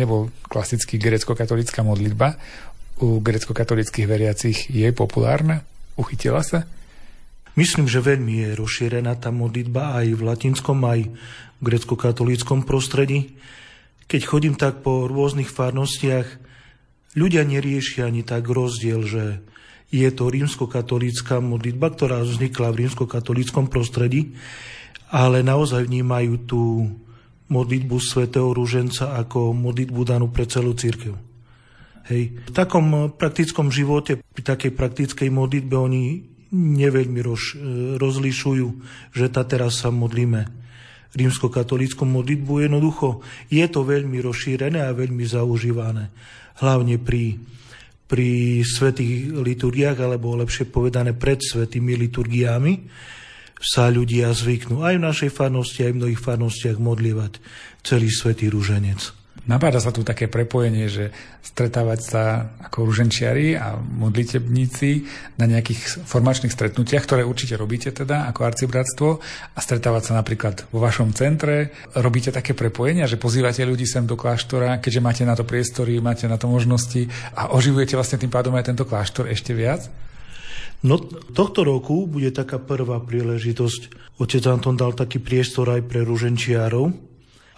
nebol 0.00 0.32
klasický 0.48 0.96
grecko-katolická 0.96 1.84
modlitba. 1.84 2.40
U 3.04 3.20
grecko-katolických 3.20 4.08
veriacich 4.08 4.72
je 4.72 4.88
populárna? 4.96 5.60
Uchytila 6.00 6.40
sa? 6.40 6.64
Myslím, 7.58 7.90
že 7.90 8.00
veľmi 8.00 8.46
je 8.46 8.56
rozšírená 8.56 9.20
tá 9.20 9.28
modlitba 9.28 10.00
aj 10.00 10.06
v 10.16 10.22
latinskom, 10.24 10.80
aj 10.88 11.00
v 11.60 11.62
grecko-katolíckom 11.62 12.64
prostredí. 12.64 13.36
Keď 14.08 14.20
chodím 14.24 14.54
tak 14.56 14.80
po 14.80 15.04
rôznych 15.04 15.52
farnostiach, 15.52 16.26
ľudia 17.18 17.44
neriešia 17.44 18.08
ani 18.08 18.24
tak 18.24 18.48
rozdiel, 18.48 19.04
že 19.04 19.44
je 19.90 20.08
to 20.14 20.30
rímsko-katolícka 20.30 21.42
modlitba, 21.42 21.90
ktorá 21.90 22.22
vznikla 22.22 22.70
v 22.70 22.86
rímsko-katolíckom 22.86 23.66
prostredí, 23.66 24.38
ale 25.10 25.42
naozaj 25.42 25.90
vnímajú 25.90 26.32
tú 26.46 26.62
modlitbu 27.50 27.96
svätého 27.98 28.54
Rúženca 28.54 29.18
ako 29.18 29.50
modlitbu 29.52 30.00
danú 30.06 30.30
pre 30.30 30.46
celú 30.46 30.72
církev. 30.78 31.12
Hej. 32.06 32.38
V 32.46 32.52
takom 32.54 33.12
praktickom 33.14 33.68
živote, 33.68 34.22
pri 34.22 34.42
takej 34.42 34.72
praktickej 34.74 35.28
modlitbe 35.28 35.74
oni 35.74 36.02
neveľmi 36.50 37.20
roz, 37.22 37.54
rozlišujú, 37.98 38.68
že 39.14 39.26
tá 39.30 39.46
teraz 39.46 39.82
sa 39.82 39.94
modlíme 39.94 40.46
rímsko-katolícku 41.14 42.06
modlitbu. 42.06 42.70
Jednoducho 42.70 43.22
je 43.50 43.66
to 43.66 43.82
veľmi 43.82 44.18
rozšírené 44.22 44.82
a 44.82 44.94
veľmi 44.94 45.22
zaužívané. 45.26 46.10
Hlavne 46.62 46.98
pri, 47.02 47.38
pri 48.06 48.62
svetých 48.62 49.30
liturgiách, 49.30 49.98
alebo 49.98 50.38
lepšie 50.38 50.70
povedané 50.70 51.14
pred 51.14 51.38
svetými 51.42 51.98
liturgiami, 51.98 52.72
sa 53.60 53.92
ľudia 53.92 54.32
zvyknú 54.32 54.80
aj 54.80 54.96
v 54.96 55.04
našej 55.04 55.30
farnosti, 55.36 55.84
aj 55.84 55.92
v 55.92 56.00
mnohých 56.00 56.24
farnostiach 56.24 56.80
modlievať 56.80 57.38
celý 57.84 58.08
svetý 58.08 58.48
rúženec. 58.48 59.20
Napáda 59.48 59.80
sa 59.80 59.88
tu 59.88 60.04
také 60.04 60.28
prepojenie, 60.28 60.86
že 60.92 61.16
stretávať 61.40 62.00
sa 62.04 62.22
ako 62.60 62.92
ruženčiari 62.92 63.56
a 63.56 63.72
modlitebníci 63.80 64.90
na 65.40 65.48
nejakých 65.48 66.04
formačných 66.04 66.52
stretnutiach, 66.52 67.08
ktoré 67.08 67.24
určite 67.24 67.56
robíte 67.56 67.88
teda 67.88 68.28
ako 68.28 68.46
arcibratstvo 68.46 69.08
a 69.56 69.58
stretávať 69.58 70.12
sa 70.12 70.20
napríklad 70.20 70.68
vo 70.68 70.78
vašom 70.84 71.16
centre. 71.16 71.72
Robíte 71.96 72.30
také 72.30 72.52
prepojenia, 72.52 73.08
že 73.08 73.16
pozývate 73.16 73.64
ľudí 73.64 73.88
sem 73.88 74.04
do 74.04 74.14
kláštora, 74.14 74.78
keďže 74.78 75.00
máte 75.02 75.22
na 75.24 75.32
to 75.32 75.48
priestory, 75.48 75.98
máte 76.04 76.28
na 76.28 76.36
to 76.36 76.46
možnosti 76.46 77.08
a 77.32 77.50
oživujete 77.56 77.96
vlastne 77.96 78.20
tým 78.20 78.30
pádom 78.30 78.52
aj 78.54 78.70
tento 78.70 78.84
kláštor 78.84 79.26
ešte 79.32 79.56
viac? 79.56 79.88
No 80.80 80.96
tohto 81.36 81.60
roku 81.60 82.08
bude 82.08 82.32
taká 82.32 82.56
prvá 82.56 82.96
príležitosť. 83.04 83.80
Otec 84.16 84.44
Anton 84.48 84.80
dal 84.80 84.96
taký 84.96 85.20
priestor 85.20 85.68
aj 85.68 85.84
pre 85.84 86.00
ruženčiarov, 86.00 86.88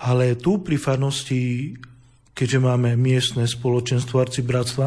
ale 0.03 0.35
tu 0.35 0.59
pri 0.59 0.75
farnosti, 0.75 1.75
keďže 2.35 2.59
máme 2.59 2.99
miestne 2.99 3.47
spoločenstvo 3.47 4.19
arcibratstva, 4.19 4.87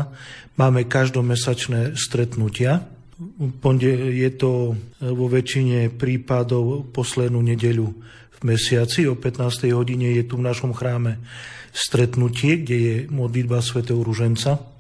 máme 0.59 0.83
každomesačné 0.83 1.95
stretnutia. 1.95 2.83
Je 3.87 4.29
to 4.35 4.75
vo 4.99 5.25
väčšine 5.31 5.95
prípadov 5.95 6.91
poslednú 6.91 7.39
nedeľu 7.39 7.87
v 8.35 8.39
mesiaci. 8.43 9.07
O 9.07 9.15
15. 9.15 9.71
hodine 9.71 10.11
je 10.11 10.27
tu 10.27 10.35
v 10.35 10.43
našom 10.43 10.75
chráme 10.75 11.23
stretnutie, 11.71 12.59
kde 12.59 12.75
je 12.75 12.95
modlitba 13.07 13.63
svätého 13.63 14.03
Ruženca 14.03 14.74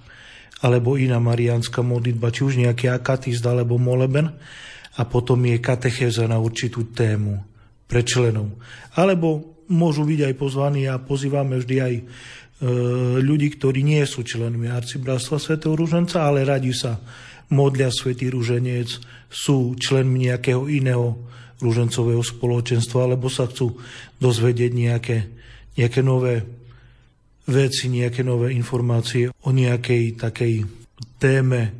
alebo 0.65 0.97
iná 0.97 1.21
mariánska 1.21 1.85
modlitba, 1.85 2.33
či 2.33 2.41
už 2.41 2.57
nejaký 2.57 2.89
akatist 2.89 3.45
alebo 3.45 3.77
moleben 3.77 4.33
a 4.97 5.01
potom 5.05 5.37
je 5.45 5.61
katechéza 5.61 6.25
na 6.25 6.41
určitú 6.41 6.89
tému 6.89 7.37
pre 7.85 8.01
členov. 8.01 8.49
Alebo 8.97 9.61
môžu 9.69 10.09
byť 10.09 10.19
aj 10.25 10.33
pozvaní 10.33 10.89
a 10.89 10.97
pozývame 10.97 11.61
vždy 11.61 11.75
aj 11.77 11.93
e, 11.93 12.03
ľudí, 13.21 13.53
ktorí 13.53 13.85
nie 13.85 14.01
sú 14.09 14.25
členmi 14.25 14.65
arcibratstva 14.73 15.37
Sv. 15.37 15.61
Rúženca, 15.61 16.25
ale 16.25 16.41
radi 16.41 16.73
sa 16.73 16.97
modlia 17.53 17.93
Svetý 17.93 18.33
Rúženec, 18.33 18.89
sú 19.29 19.77
členmi 19.77 20.31
nejakého 20.31 20.65
iného 20.65 21.13
ružencového 21.61 22.25
spoločenstva, 22.25 23.05
alebo 23.05 23.29
sa 23.29 23.45
chcú 23.45 23.77
dozvedieť 24.17 24.71
nejaké, 24.73 25.17
nejaké 25.77 26.01
nové 26.01 26.41
veci, 27.45 27.89
nejaké 27.93 28.25
nové 28.25 28.53
informácie 28.57 29.29
o 29.29 29.49
nejakej 29.53 30.17
takej 30.17 30.53
téme. 31.21 31.77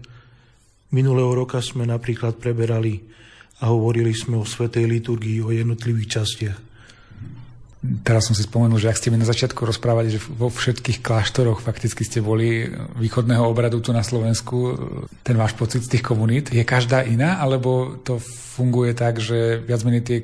Minulého 0.93 1.34
roka 1.34 1.59
sme 1.59 1.89
napríklad 1.89 2.38
preberali 2.38 3.01
a 3.63 3.72
hovorili 3.72 4.13
sme 4.13 4.38
o 4.39 4.45
svetej 4.45 4.86
liturgii, 4.86 5.41
o 5.41 5.49
jednotlivých 5.49 6.22
častiach. 6.22 6.59
Teraz 8.01 8.26
som 8.26 8.34
si 8.34 8.41
spomenul, 8.41 8.82
že 8.82 8.89
ak 8.89 8.97
ste 8.97 9.13
mi 9.13 9.22
na 9.22 9.30
začiatku 9.30 9.61
rozprávali, 9.61 10.09
že 10.09 10.18
vo 10.18 10.49
všetkých 10.49 11.05
kláštoroch 11.05 11.61
fakticky 11.61 12.01
ste 12.01 12.18
boli 12.18 12.66
východného 12.97 13.45
obradu 13.45 13.78
tu 13.78 13.93
na 13.93 14.01
Slovensku, 14.01 14.74
ten 15.22 15.38
váš 15.38 15.53
pocit 15.53 15.86
z 15.86 15.97
tých 15.97 16.03
komunít, 16.05 16.49
je 16.49 16.66
každá 16.66 17.05
iná, 17.05 17.38
alebo 17.38 18.01
to 18.01 18.18
funguje 18.57 18.97
tak, 18.97 19.22
že 19.22 19.61
viac 19.61 19.86
menej 19.86 20.01
tie 20.01 20.18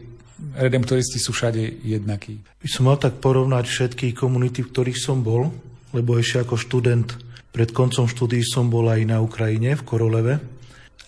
redemptoristi 0.58 1.22
sú 1.22 1.32
všade 1.32 1.86
jednakí? 1.86 2.42
By 2.62 2.70
som 2.70 2.90
mal 2.90 2.98
tak 2.98 3.22
porovnať 3.22 3.66
všetky 3.68 4.14
komunity, 4.18 4.66
v 4.66 4.72
ktorých 4.74 5.00
som 5.00 5.22
bol, 5.22 5.50
lebo 5.92 6.18
ešte 6.18 6.44
ako 6.44 6.56
študent 6.58 7.08
pred 7.52 7.70
koncom 7.76 8.08
štúdií 8.08 8.42
som 8.42 8.72
bol 8.72 8.88
aj 8.88 9.04
na 9.04 9.20
Ukrajine, 9.20 9.76
v 9.76 9.84
Koroleve, 9.84 10.36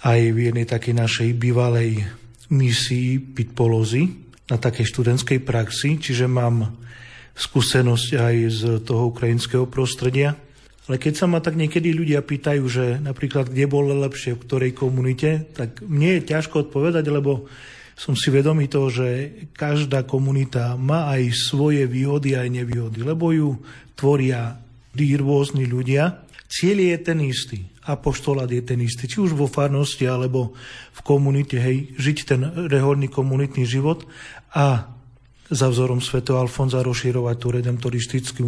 aj 0.03 0.19
v 0.35 0.39
jednej 0.51 0.67
takej 0.67 0.95
našej 0.99 1.29
bývalej 1.39 2.03
misii 2.51 3.19
Pitpolozy, 3.19 4.23
na 4.51 4.59
takej 4.59 4.85
študentskej 4.91 5.39
praxi, 5.39 5.95
čiže 5.95 6.27
mám 6.27 6.75
skúsenosť 7.33 8.09
aj 8.19 8.35
z 8.51 8.61
toho 8.83 9.09
ukrajinského 9.09 9.65
prostredia. 9.65 10.35
Ale 10.83 10.99
keď 10.99 11.13
sa 11.15 11.25
ma 11.31 11.39
tak 11.39 11.55
niekedy 11.55 11.95
ľudia 11.95 12.19
pýtajú, 12.19 12.63
že 12.67 12.85
napríklad 12.99 13.47
kde 13.47 13.65
bolo 13.71 13.95
lepšie, 14.03 14.35
v 14.35 14.43
ktorej 14.43 14.71
komunite, 14.75 15.47
tak 15.55 15.79
mne 15.79 16.19
je 16.19 16.27
ťažko 16.27 16.67
odpovedať, 16.67 17.07
lebo 17.07 17.47
som 17.93 18.17
si 18.17 18.33
vedomý 18.33 18.67
toho, 18.67 18.89
že 18.89 19.07
každá 19.53 20.03
komunita 20.03 20.73
má 20.75 21.13
aj 21.13 21.29
svoje 21.49 21.85
výhody 21.85 22.33
aj 22.33 22.49
nevýhody, 22.49 23.05
lebo 23.05 23.29
ju 23.31 23.49
tvoria 23.93 24.57
rôzni 24.97 25.65
ľudia. 25.65 26.25
Cieľ 26.49 26.77
je 26.93 26.97
ten 27.01 27.19
istý 27.21 27.59
apoštolát 27.83 28.47
je 28.47 28.63
ten 28.63 28.79
istý, 28.79 29.11
či 29.11 29.19
už 29.19 29.35
vo 29.35 29.51
farnosti 29.51 30.07
alebo 30.07 30.55
v 30.95 31.01
komunite, 31.03 31.59
hej, 31.59 31.91
žiť 31.99 32.17
ten 32.23 32.41
reholný 32.71 33.11
komunitný 33.11 33.67
život 33.67 34.07
a 34.55 34.87
za 35.51 35.67
vzorom 35.67 35.99
Sv. 35.99 36.23
Alfonza 36.31 36.79
rozširovať 36.81 37.35
tú 37.37 37.47
redemptoristickú 37.51 38.47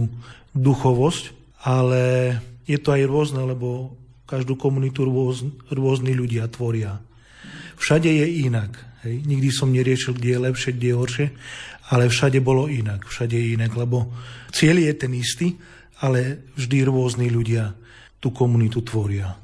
duchovosť, 0.55 1.23
ale 1.67 2.35
je 2.63 2.79
to 2.79 2.95
aj 2.95 3.03
rôzne, 3.05 3.43
lebo 3.43 3.93
každú 4.25 4.55
komunitu 4.55 5.05
rôz, 5.05 5.43
rôzni 5.69 6.15
ľudia 6.15 6.47
tvoria. 6.49 6.97
Všade 7.75 8.07
je 8.07 8.47
inak. 8.47 8.71
Hej. 9.05 9.21
Nikdy 9.21 9.49
som 9.53 9.69
neriešil, 9.69 10.17
kde 10.17 10.29
je 10.33 10.39
lepšie, 10.49 10.71
kde 10.73 10.87
je 10.89 10.95
horšie, 10.97 11.27
ale 11.93 12.09
všade 12.09 12.41
bolo 12.41 12.65
inak. 12.65 13.05
Všade 13.05 13.37
je 13.37 13.53
inak, 13.53 13.77
lebo 13.77 14.09
cieľ 14.49 14.81
je 14.81 14.93
ten 14.97 15.13
istý, 15.13 15.47
ale 16.01 16.49
vždy 16.57 16.89
rôzni 16.89 17.29
ľudia 17.29 17.77
tú 18.17 18.33
komunitu 18.33 18.81
tvoria. 18.81 19.37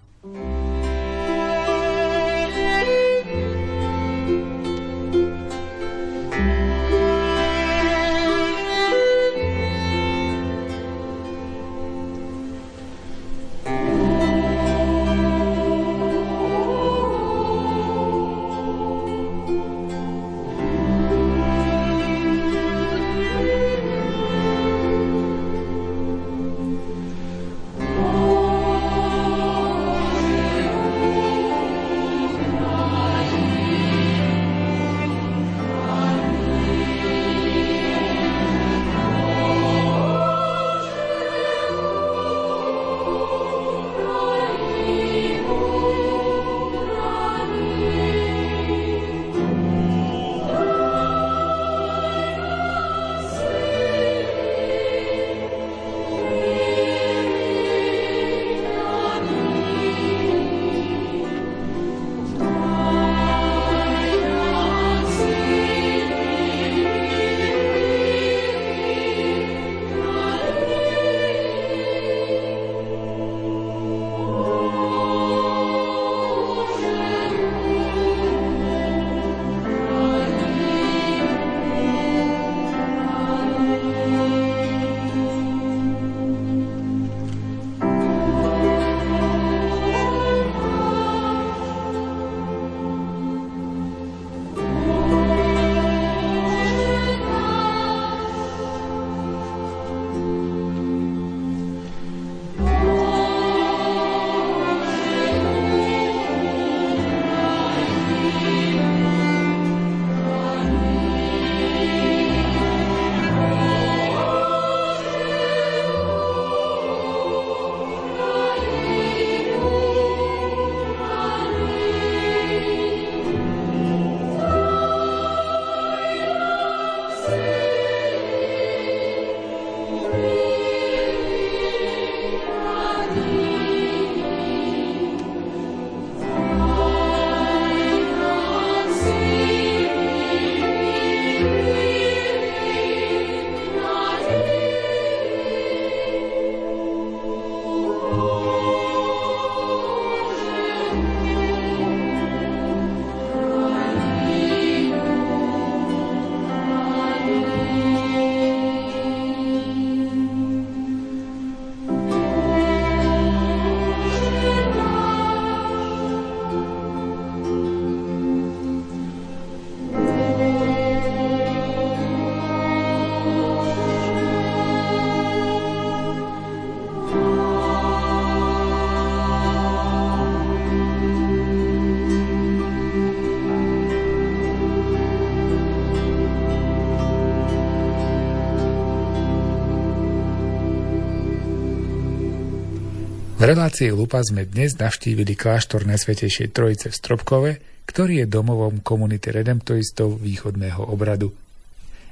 V 193.42 193.50
relácii 193.50 193.90
Lupa 193.90 194.22
sme 194.22 194.46
dnes 194.46 194.78
navštívili 194.78 195.34
kláštor 195.34 195.90
Najsvetejšej 195.90 196.54
Trojice 196.54 196.94
v 196.94 197.00
Stropkove, 197.02 197.52
ktorý 197.90 198.22
je 198.22 198.30
domovom 198.30 198.86
komunity 198.86 199.34
redemptoristov 199.34 200.22
východného 200.22 200.86
obradu. 200.86 201.34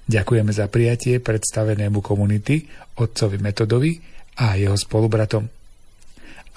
Ďakujeme 0.10 0.50
za 0.50 0.66
prijatie 0.74 1.22
predstavenému 1.22 2.02
komunity, 2.02 2.66
otcovi 2.98 3.38
Metodovi 3.38 4.02
a 4.42 4.58
jeho 4.58 4.74
spolubratom. 4.74 5.46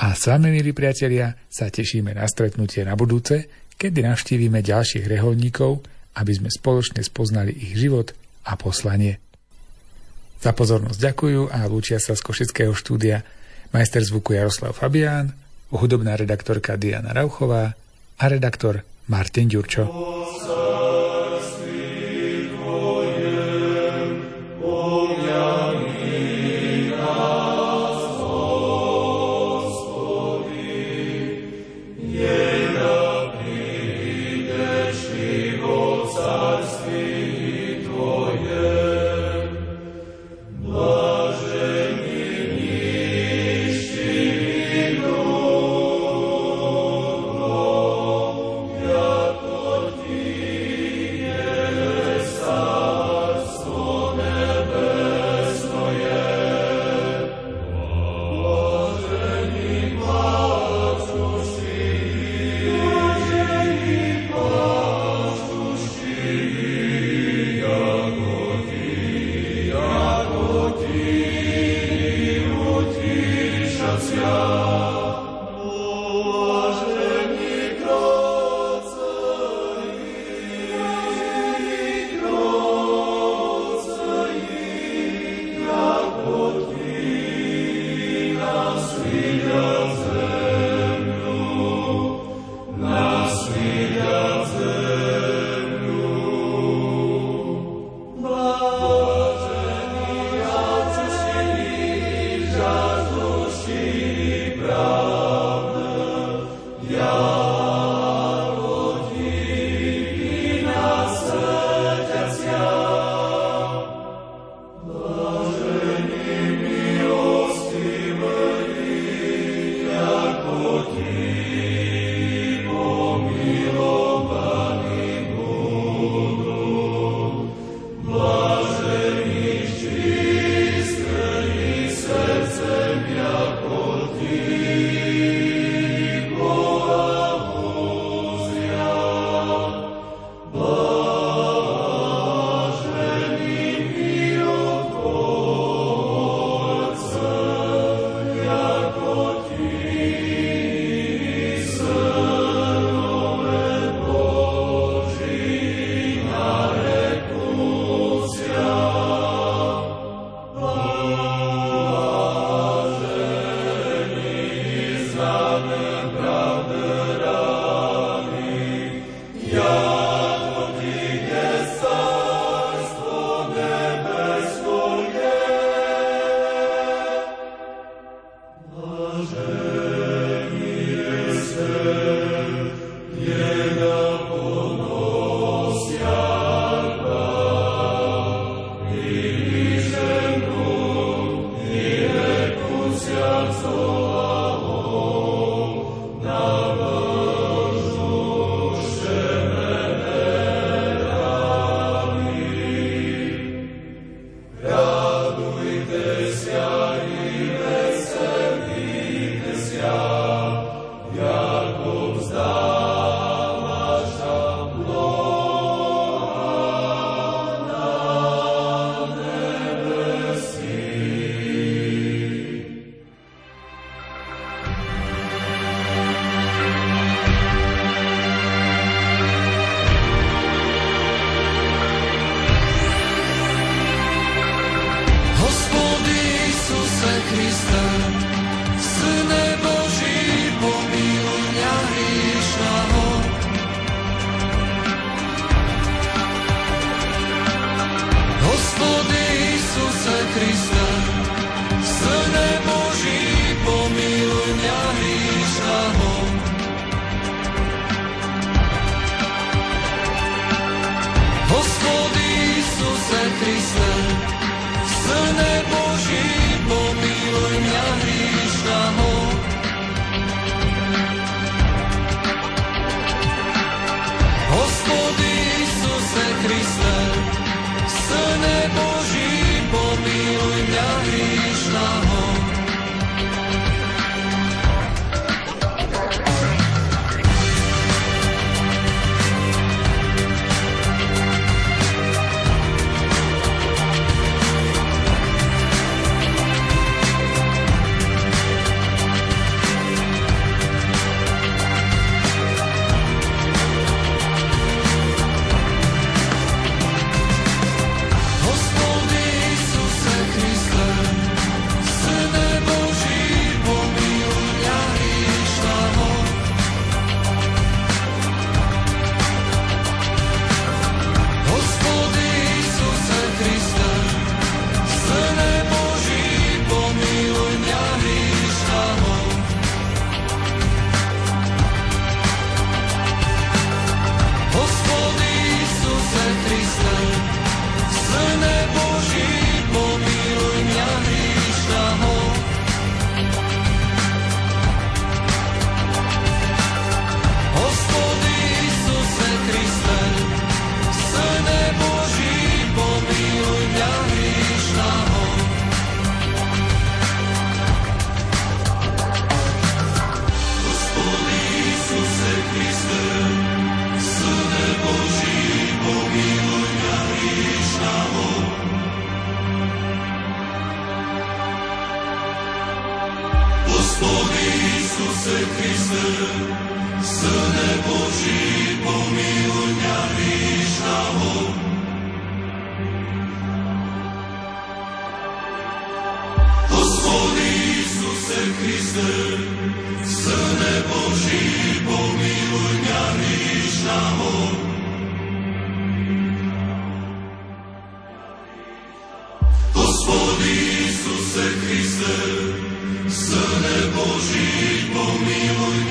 A 0.01 0.17
s 0.17 0.33
vami, 0.33 0.49
milí 0.49 0.73
priatelia, 0.73 1.37
sa 1.53 1.69
tešíme 1.69 2.17
na 2.17 2.25
stretnutie 2.25 2.81
na 2.89 2.97
budúce, 2.97 3.69
kedy 3.77 4.09
navštívime 4.09 4.65
ďalších 4.65 5.05
reholníkov, 5.05 5.85
aby 6.17 6.33
sme 6.33 6.49
spoločne 6.49 7.05
spoznali 7.05 7.53
ich 7.53 7.77
život 7.77 8.17
a 8.49 8.57
poslanie. 8.57 9.21
Za 10.41 10.57
pozornosť 10.57 10.97
ďakujú 10.97 11.53
a 11.53 11.61
lúčia 11.69 12.01
sa 12.01 12.17
z 12.17 12.25
Košického 12.25 12.73
štúdia 12.73 13.21
majster 13.73 14.05
zvuku 14.05 14.33
Jaroslav 14.33 14.77
Fabián, 14.77 15.33
hudobná 15.73 16.17
redaktorka 16.17 16.77
Diana 16.77 17.13
Rauchová 17.13 17.73
a 18.19 18.25
redaktor 18.29 18.85
Martin 19.09 19.49
Ďurčo. 19.49 19.89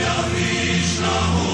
Kriste, 0.02 1.51